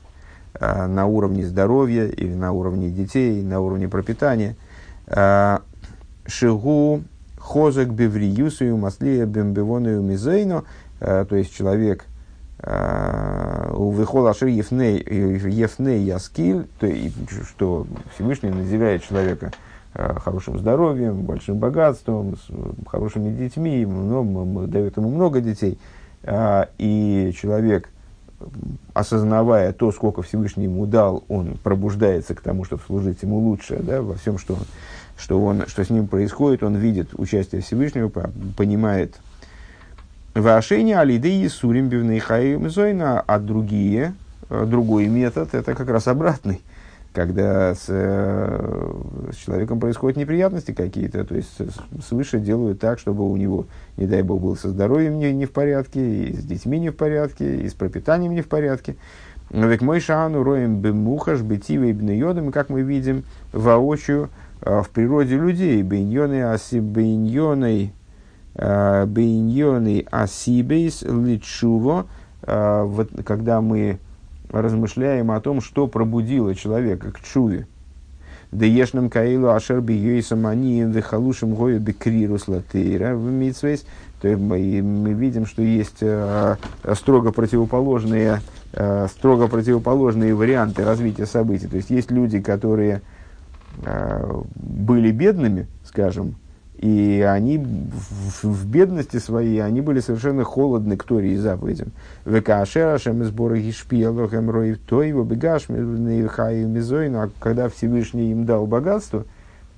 на 0.61 1.07
уровне 1.07 1.45
здоровья 1.45 2.07
или 2.07 2.35
на 2.35 2.53
уровне 2.53 2.91
детей, 2.91 3.43
на 3.43 3.61
уровне 3.61 3.89
пропитания– 3.89 4.57
Э, 5.07 5.59
Шигу 6.27 7.03
хозек 7.39 7.89
бевриюсу 7.89 8.77
маслия 8.79 9.27
бембевону 9.27 10.01
мизейну, 10.01 10.65
э, 11.01 11.27
то 11.29 11.37
есть 11.37 11.55
человек 11.55 12.07
э, 12.61 13.73
у 13.75 13.91
выхола 13.91 14.31
ашир 14.31 14.49
ефней 14.49 16.05
яскиль, 16.05 16.67
то, 16.81 16.89
что 17.47 17.87
Всевышний 18.15 18.49
наделяет 18.49 19.05
человека 19.05 19.53
хорошим 19.93 20.59
здоровьем, 20.59 21.23
большим 21.23 21.59
богатством, 21.59 22.37
хорошими 22.89 23.31
детьми, 23.31 23.87
много, 23.87 24.67
дает 24.67 24.97
ему 24.97 25.09
много 25.09 25.41
детей, 25.41 25.79
и 26.79 27.33
человек 27.39 27.89
осознавая 28.93 29.73
то, 29.73 29.93
сколько 29.93 30.23
Всевышний 30.23 30.65
ему 30.65 30.87
дал, 30.87 31.25
он 31.29 31.59
пробуждается 31.63 32.35
к 32.35 32.41
тому, 32.41 32.65
чтобы 32.65 32.83
служить 32.87 33.23
ему 33.23 33.39
лучше, 33.39 33.79
да, 33.81 34.03
во 34.03 34.15
всем, 34.15 34.39
что, 34.39 34.59
что, 35.17 35.41
он, 35.43 35.67
что 35.67 35.85
с 35.85 35.91
ним 35.91 36.07
происходит, 36.07 36.63
он 36.63 36.77
видит 36.77 37.11
участие 37.15 37.61
Всевышнего, 37.61 38.11
понимает. 38.57 39.17
Вашение 40.35 40.99
алиды 40.99 41.43
и 41.43 41.49
сурим 41.49 41.89
бивный 41.89 42.21
зойна, 42.69 43.23
а 43.25 43.39
другие, 43.39 44.15
э, 44.51 44.65
другой 44.67 45.07
метод, 45.07 45.55
это 45.55 45.75
как 45.75 45.89
раз 45.89 46.09
обратный– 46.09 46.61
когда 47.15 47.75
с, 47.77 47.87
э, 47.89 48.93
с 49.33 49.37
человеком 49.37 49.79
происходят 49.79 50.19
неприятности 50.19 50.73
какие-то, 50.73 51.25
то 51.25 51.37
есть 51.37 51.57
свыше 52.07 52.41
делают 52.41 52.81
так, 52.81 52.99
чтобы 52.99 53.31
у 53.31 53.37
него, 53.37 53.67
не 53.97 54.07
дай 54.07 54.23
бог, 54.23 54.43
было 54.43 54.57
со 54.57 54.69
здоровьем 54.69 55.19
не, 55.19 55.33
не 55.33 55.47
в 55.47 55.53
порядке, 55.53 56.01
и 56.01 56.33
с 56.33 56.45
детьми 56.45 56.81
не 56.81 56.91
в 56.91 56.97
порядке, 56.97 57.57
и 57.61 57.69
с 57.69 57.75
пропитанием 57.75 58.35
не 58.35 58.43
в 58.43 58.49
порядке. 58.49 58.97
Ведь 59.51 59.81
мой 59.81 60.01
шану 60.01 60.43
роем 60.43 60.81
бемухаш, 60.81 61.41
бетивой 61.43 61.93
бнеодом, 61.93 62.51
как 62.51 62.69
мы 62.69 62.83
видим 62.83 63.23
воочию 63.53 64.31
э, 64.63 64.83
в 64.83 64.91
природе 64.91 65.37
людей, 65.37 65.85
бейньоны 65.85 66.43
аси 66.43 66.81
бейньоной, 66.81 67.93
э, 68.57 69.07
бейньоной 69.07 70.05
асибейс 70.11 71.03
личуво, 71.03 72.07
вот 72.47 73.09
когда 73.25 73.63
мы 73.63 73.99
размышляем 74.63 75.31
о 75.31 75.41
том, 75.41 75.61
что 75.61 75.87
пробудило 75.87 76.55
человека 76.55 77.13
к 77.13 77.21
чуве. 77.21 77.67
Деешным 78.53 79.11
каилу 79.11 79.49
ашер 79.49 79.81
бигейсам 79.81 80.47
они 80.47 80.83
вехалушим 80.83 81.55
гою 81.55 81.81
бекрирус 81.81 82.47
латейра 82.47 83.17
в 83.17 83.25
митсвейс. 83.25 83.85
То 84.21 84.29
мы 84.37 84.61
видим, 85.13 85.45
что 85.45 85.61
есть 85.61 85.99
э, 86.01 86.57
строго 86.95 87.33
противоположные, 87.33 88.41
э, 88.73 89.09
строго 89.09 89.49
противоположные 89.49 90.35
варианты 90.35 90.85
развития 90.85 91.27
событий. 91.27 91.67
То 91.67 91.77
есть 91.77 91.91
есть 91.91 92.11
люди, 92.13 92.41
которые 92.41 93.03
э, 93.85 94.43
были 94.55 95.11
бедными, 95.11 95.67
скажем, 95.85 96.37
и 96.79 97.25
они 97.27 97.59
в, 97.59 98.45
в 98.45 98.67
бедности 98.67 99.19
своей, 99.19 99.63
они 99.63 99.81
были 99.81 100.01
совершенно 100.01 100.45
холодны 100.45 100.97
к 100.97 101.05
Торе 101.05 101.33
и 101.33 101.37
заповедям. 101.37 101.93
Векашера 102.25 102.99
шем 102.99 103.23
сборы 103.25 103.61
гишпиелохем 103.61 104.51
роев 104.51 104.79
той 104.79 105.13
вобегаш 105.13 105.69
мизойну, 105.69 107.23
а 107.23 107.31
когда 107.39 107.69
Всевышний 107.69 108.33
им 108.33 108.45
дал 108.45 108.67
богатство, 108.67 109.25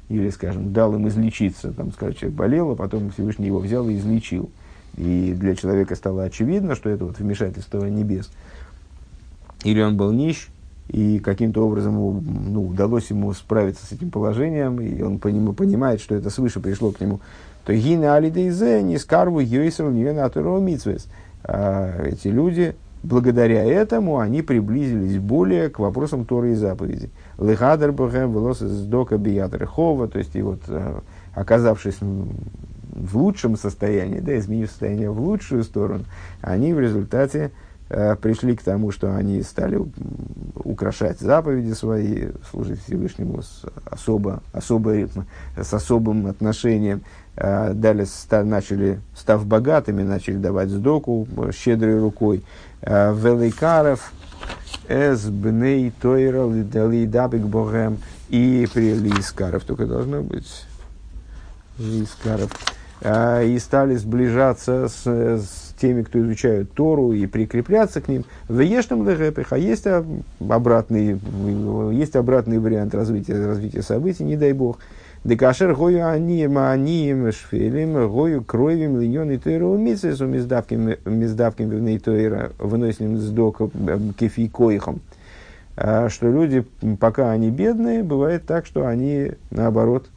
или, 0.09 0.31
скажем, 0.31 0.73
дал 0.73 0.95
им 0.95 1.09
излечиться, 1.09 1.73
там, 1.73 1.93
скажем, 1.93 2.15
человек 2.15 2.39
болел, 2.39 2.71
а 2.71 2.77
потом 2.77 3.11
Всевышний 3.11 3.47
его 3.47 3.59
взял 3.59 3.89
и 3.89 3.97
излечил. 3.97 4.51
И 4.97 5.35
для 5.37 5.55
человека 5.55 5.95
стало 5.97 6.25
очевидно, 6.25 6.75
что 6.75 6.89
это 6.89 7.05
вот 7.05 7.19
вмешательство 7.19 7.85
небес. 7.87 8.31
или 9.65 9.83
он 9.83 9.97
был 9.97 10.13
нищ, 10.13 10.49
и 10.89 11.19
каким-то 11.19 11.67
образом 11.67 11.95
ну, 11.95 12.69
удалось 12.69 13.11
ему 13.11 13.33
справиться 13.33 13.85
с 13.85 13.93
этим 13.93 14.11
положением, 14.11 14.81
и 14.81 15.03
он 15.03 15.19
по 15.19 15.29
нему 15.29 15.53
понимает, 15.53 16.01
что 16.01 16.15
это 16.15 16.31
свыше 16.31 16.61
пришло 16.61 16.93
к 16.93 17.01
нему, 17.01 17.21
то 17.65 17.75
гина 17.75 18.15
алидейзе 18.15 18.83
не 18.83 18.99
скарву 18.99 19.41
не 19.91 20.05
митсвес. 20.61 21.09
А, 21.43 22.05
эти 22.05 22.29
люди, 22.29 22.77
благодаря 23.03 23.65
этому, 23.65 24.21
они 24.21 24.43
приблизились 24.43 25.19
более 25.19 25.71
к 25.71 25.81
вопросам 25.81 26.25
Торы 26.25 26.53
и 26.53 26.55
заповеди. 26.55 27.11
Лехадер 27.39 27.91
бхэм 27.91 28.33
велос 28.33 28.63
из 28.63 28.85
дока 28.87 29.19
биятер 29.19 29.67
то 29.67 30.19
есть 30.19 30.37
и 30.37 30.43
вот 30.43 30.61
а, 30.69 31.03
оказавшись 31.35 31.99
в 32.01 33.19
лучшем 33.19 33.57
состоянии, 33.57 34.21
да, 34.21 34.39
изменив 34.39 34.71
состояние 34.71 35.11
в 35.11 35.21
лучшую 35.21 35.65
сторону, 35.65 36.05
они 36.41 36.73
в 36.73 36.81
результате 36.81 37.51
Э, 37.51 37.66
пришли 37.89 38.57
к 38.57 38.63
тому, 38.63 38.91
что 38.91 39.15
они 39.15 39.43
стали 39.43 39.81
украшать 40.55 41.21
заповеди 41.21 41.73
свои, 41.73 42.29
служить 42.51 42.83
Всевышнему 42.83 43.43
с, 43.43 43.63
особо, 43.85 44.43
особо, 44.53 45.09
с 45.57 45.73
особым 45.73 46.27
отношением. 46.27 47.03
Э, 47.37 47.73
далее 47.75 48.07
ста, 48.07 48.43
начали, 48.45 49.01
став 49.15 49.47
богатыми, 49.47 50.03
начали 50.03 50.37
давать 50.37 50.71
сдоку 50.71 51.29
щедрой 51.53 52.01
рукой. 52.01 52.43
Э, 52.81 53.15
Великаров, 53.15 54.13
эс 54.89 55.25
бней 55.27 55.93
тойра 56.01 56.49
лидабик 56.49 57.43
богем 57.43 57.99
и 58.29 58.67
при 58.73 58.95
лискаров, 58.95 59.65
только 59.65 59.87
должно 59.87 60.23
быть 60.23 60.65
лискаров. 61.79 62.51
И 63.05 63.59
стали 63.61 63.95
сближаться 63.97 64.89
с, 64.89 65.07
с 65.07 65.66
теми, 65.77 66.03
кто 66.03 66.21
изучают 66.21 66.73
Тору 66.73 67.13
и 67.13 67.27
прикрепляться 67.27 68.01
к 68.01 68.09
ним. 68.09 68.25
В 68.49 68.61
Ешном 68.61 69.09
Легепех, 69.09 69.53
а 69.53 69.59
есть 69.59 69.87
обратный, 70.41 71.19
есть 71.93 72.17
обратный 72.17 72.59
вариант 72.59 72.95
развития, 72.95 73.45
развития 73.45 73.83
событий, 73.83 74.25
не 74.25 74.37
дай 74.37 74.53
бог. 74.53 74.79
Декашер 75.25 75.75
гою 75.75 76.07
анием, 76.07 76.57
анием, 76.57 77.33
шфелем, 77.33 78.09
гою 78.09 78.45
кровим, 78.45 79.01
линьон 79.01 79.33
и 79.33 79.39
тойру 79.39 79.77
митсвесу 79.77 80.27
миздавким, 80.27 80.95
миздавким 81.05 81.69
вивней 81.69 81.99
тойра, 81.99 82.53
выносим 82.59 83.19
сдока 83.19 83.69
кефи 84.17 84.47
коихом. 84.47 85.01
А, 85.77 86.09
что 86.09 86.31
люди, 86.31 86.65
пока 87.01 87.33
они 87.33 87.51
бедные, 87.51 88.03
бывает 88.03 88.47
так, 88.47 88.67
что 88.67 88.87
они, 88.87 89.33
наоборот, 89.51 90.09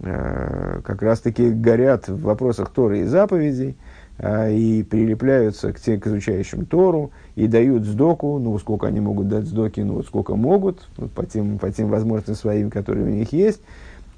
а, 0.00 0.80
как 0.84 1.02
раз-таки 1.02 1.50
горят 1.50 2.08
в 2.08 2.20
вопросах 2.20 2.70
Торы 2.70 3.00
и 3.00 3.04
заповедей, 3.04 3.76
и 4.22 4.84
прилепляются 4.88 5.72
к, 5.72 5.80
тем, 5.80 6.00
к 6.00 6.06
изучающим 6.06 6.66
Тору 6.66 7.10
и 7.34 7.48
дают 7.48 7.84
сдоку, 7.84 8.38
ну, 8.38 8.56
сколько 8.58 8.86
они 8.86 9.00
могут 9.00 9.28
дать 9.28 9.44
сдоки, 9.44 9.80
ну, 9.80 9.94
вот 9.94 10.06
сколько 10.06 10.36
могут, 10.36 10.88
вот, 10.96 11.10
по, 11.12 11.26
тем, 11.26 11.58
по 11.58 11.70
тем 11.70 11.88
возможностям 11.88 12.36
своим, 12.36 12.70
которые 12.70 13.06
у 13.06 13.10
них 13.10 13.32
есть. 13.32 13.60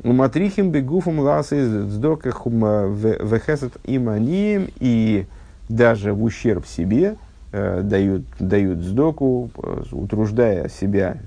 Матрихим 0.04 0.70
бегуфом 0.70 1.20
ласы 1.20 1.84
сдоках 1.88 2.44
вехесет 2.44 3.72
иманием 3.84 4.68
и 4.78 5.24
даже 5.68 6.12
в 6.12 6.22
ущерб 6.22 6.66
себе 6.66 7.16
дают, 7.52 8.22
дают 8.38 8.80
сдоку, 8.80 9.50
э, 9.56 9.82
утруждая 9.92 10.68
себя 10.68 11.18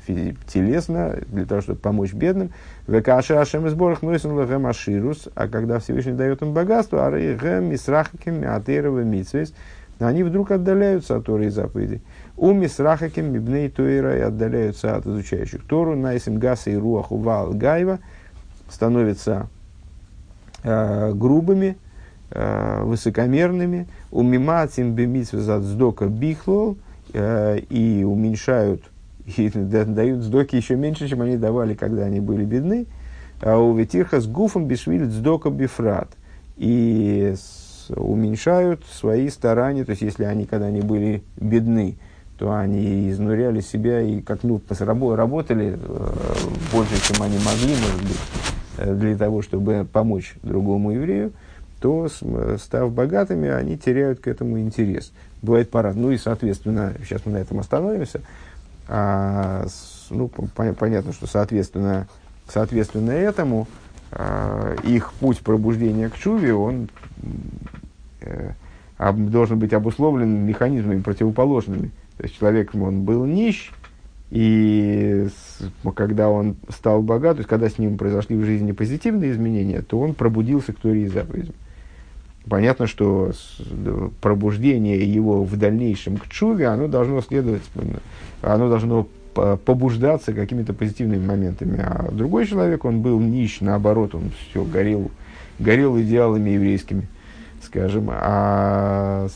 телесно 0.48 1.18
для 1.28 1.46
того, 1.46 1.62
чтобы 1.62 1.80
помочь 1.80 2.14
бедным. 2.14 2.52
Векаша 2.88 3.40
Ашем 3.40 3.66
из 3.68 3.74
Борах 3.74 4.02
Нойсен 4.02 4.66
Аширус, 4.66 5.30
а 5.36 5.48
когда 5.48 5.80
Всевышний 5.80 6.12
дает 6.12 6.42
им 6.42 6.54
богатство, 6.54 7.08
Арейхем 7.08 7.66
Мисрахаким 7.66 8.44
Атерова 8.46 9.04
Митсвес, 9.04 9.54
они 10.00 10.24
вдруг 10.24 10.52
отдаляются 10.52 11.18
от 11.18 11.26
Торы 11.26 11.48
и 11.48 11.50
заповедей. 11.50 12.02
У 12.38 12.54
Мисрахаким 12.54 13.34
Мибней 13.34 13.70
Туэра 13.70 14.18
и 14.18 14.22
отдаляются 14.22 14.96
от 14.96 15.06
изучающих 15.06 15.66
Тору, 15.66 15.96
Найсим 15.96 16.38
Гаса 16.38 16.70
и 16.70 16.76
Руаху 16.76 17.18
Вал 17.18 17.54
Гайва, 17.54 18.00
становятся 18.70 19.48
э, 20.64 21.12
грубыми, 21.14 21.76
э, 21.76 21.89
высокомерными, 22.32 23.88
у 24.12 24.22
Миматим 24.22 24.94
Бемитсвес 24.94 25.48
от 25.50 25.64
Сдока 25.64 26.06
Бихлол, 26.06 26.78
э, 27.14 27.60
и 27.70 28.04
уменьшают 28.04 28.84
и 29.38 29.50
дают 29.50 30.24
сдоки 30.24 30.56
еще 30.56 30.76
меньше, 30.76 31.08
чем 31.08 31.22
они 31.22 31.38
давали, 31.38 31.74
когда 31.74 32.04
они 32.06 32.20
были 32.20 32.46
бедны. 32.46 32.86
А 33.42 33.58
у 33.58 33.76
Ветирха 33.76 34.20
с 34.20 34.28
гуфом 34.28 34.66
бишвиль 34.68 35.06
сдока 35.06 35.50
бифрат. 35.50 36.10
И 36.58 37.36
уменьшают 37.96 38.84
свои 38.86 39.30
старания, 39.30 39.86
то 39.86 39.92
есть 39.92 40.02
если 40.02 40.26
они, 40.26 40.46
когда 40.46 40.68
они 40.68 40.82
были 40.82 41.24
бедны, 41.38 41.96
то 42.38 42.56
они 42.56 43.10
изнуряли 43.10 43.62
себя 43.62 44.02
и 44.02 44.22
как 44.22 44.44
ну, 44.44 44.62
работали 45.16 45.78
э, 45.82 46.08
больше, 46.72 47.02
чем 47.02 47.22
они 47.24 47.38
могли, 47.38 47.76
может 47.76 48.02
быть, 48.02 48.20
э, 48.78 48.96
для 48.96 49.18
того, 49.18 49.42
чтобы 49.42 49.88
помочь 49.92 50.36
другому 50.44 50.92
еврею, 50.92 51.32
то, 51.80 52.08
став 52.58 52.92
богатыми, 52.92 53.50
они 53.50 53.78
теряют 53.78 54.20
к 54.20 54.28
этому 54.28 54.60
интерес. 54.60 55.12
Бывает 55.42 55.70
пора. 55.70 55.94
Ну 55.94 56.12
и, 56.12 56.18
соответственно, 56.18 56.94
сейчас 57.04 57.26
мы 57.26 57.34
на 57.34 57.38
этом 57.38 57.60
остановимся. 57.60 58.22
А, 58.88 59.66
ну, 60.10 60.28
по, 60.28 60.74
понятно, 60.74 61.14
что 61.14 61.28
соответственно, 61.28 62.08
соответственно 62.48 63.12
этому 63.12 63.68
а, 64.12 64.76
их 64.84 65.14
путь 65.14 65.40
пробуждения 65.40 66.10
к 66.10 66.16
чуве, 66.16 66.54
он 66.54 66.90
э, 68.22 68.52
должен 69.14 69.60
быть 69.60 69.74
обусловлен 69.74 70.46
механизмами 70.46 71.02
противоположными. 71.02 71.92
То 72.18 72.24
есть 72.24 72.38
человек, 72.38 72.74
он 72.74 73.04
был 73.04 73.26
нищ, 73.26 73.72
и 74.32 75.28
с, 75.28 75.92
когда 75.96 76.30
он 76.30 76.58
стал 76.70 77.02
богат, 77.02 77.38
то 77.38 77.40
есть 77.40 77.50
когда 77.50 77.70
с 77.70 77.78
ним 77.78 77.98
произошли 77.98 78.36
в 78.36 78.46
жизни 78.46 78.74
позитивные 78.74 79.32
изменения, 79.32 79.82
то 79.82 80.00
он 80.00 80.14
пробудился 80.14 80.74
к 80.74 80.80
Торе 80.80 81.04
и 81.04 81.08
заповедям. 81.08 81.56
Понятно, 82.50 82.88
что 82.88 83.32
пробуждение 84.22 85.02
его 85.02 85.44
в 85.44 85.56
дальнейшем 85.58 86.18
к 86.18 86.28
чуве, 86.28 86.68
оно 86.68 86.88
должно 86.88 87.22
следовать, 87.22 87.62
оно 88.42 88.70
должно 88.70 89.08
побуждаться 89.34 90.34
какими-то 90.34 90.74
позитивными 90.74 91.26
моментами. 91.26 91.80
А 91.80 92.10
другой 92.12 92.48
человек, 92.48 92.86
он 92.86 93.02
был 93.02 93.20
нищ, 93.20 93.60
наоборот, 93.62 94.16
он 94.16 94.32
все 94.50 94.64
горел, 94.64 95.12
горел 95.60 96.00
идеалами 96.02 96.50
еврейскими, 96.52 97.08
скажем, 97.62 98.10
а 98.12 99.28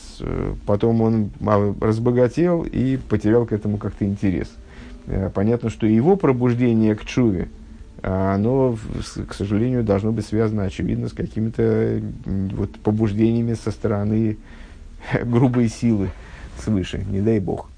потом 0.66 1.00
он 1.00 1.30
а, 1.46 1.74
разбогател 1.80 2.62
и 2.62 2.96
потерял 2.96 3.46
к 3.46 3.52
этому 3.52 3.78
как-то 3.78 4.04
интерес. 4.04 4.48
Э, 5.06 5.30
понятно, 5.32 5.70
что 5.70 5.86
его 5.86 6.16
пробуждение 6.16 6.94
к 6.96 7.04
чуве, 7.04 7.48
оно, 8.04 8.76
к 9.28 9.32
сожалению, 9.32 9.82
должно 9.82 10.12
быть 10.12 10.26
связано, 10.26 10.64
очевидно, 10.64 11.08
с 11.08 11.12
какими-то 11.12 12.02
вот, 12.26 12.78
побуждениями 12.80 13.54
со 13.54 13.70
стороны 13.70 14.36
грубой 15.24 15.68
силы 15.68 16.10
свыше, 16.58 17.04
не 17.08 17.20
дай 17.20 17.40
бог. 17.40 17.70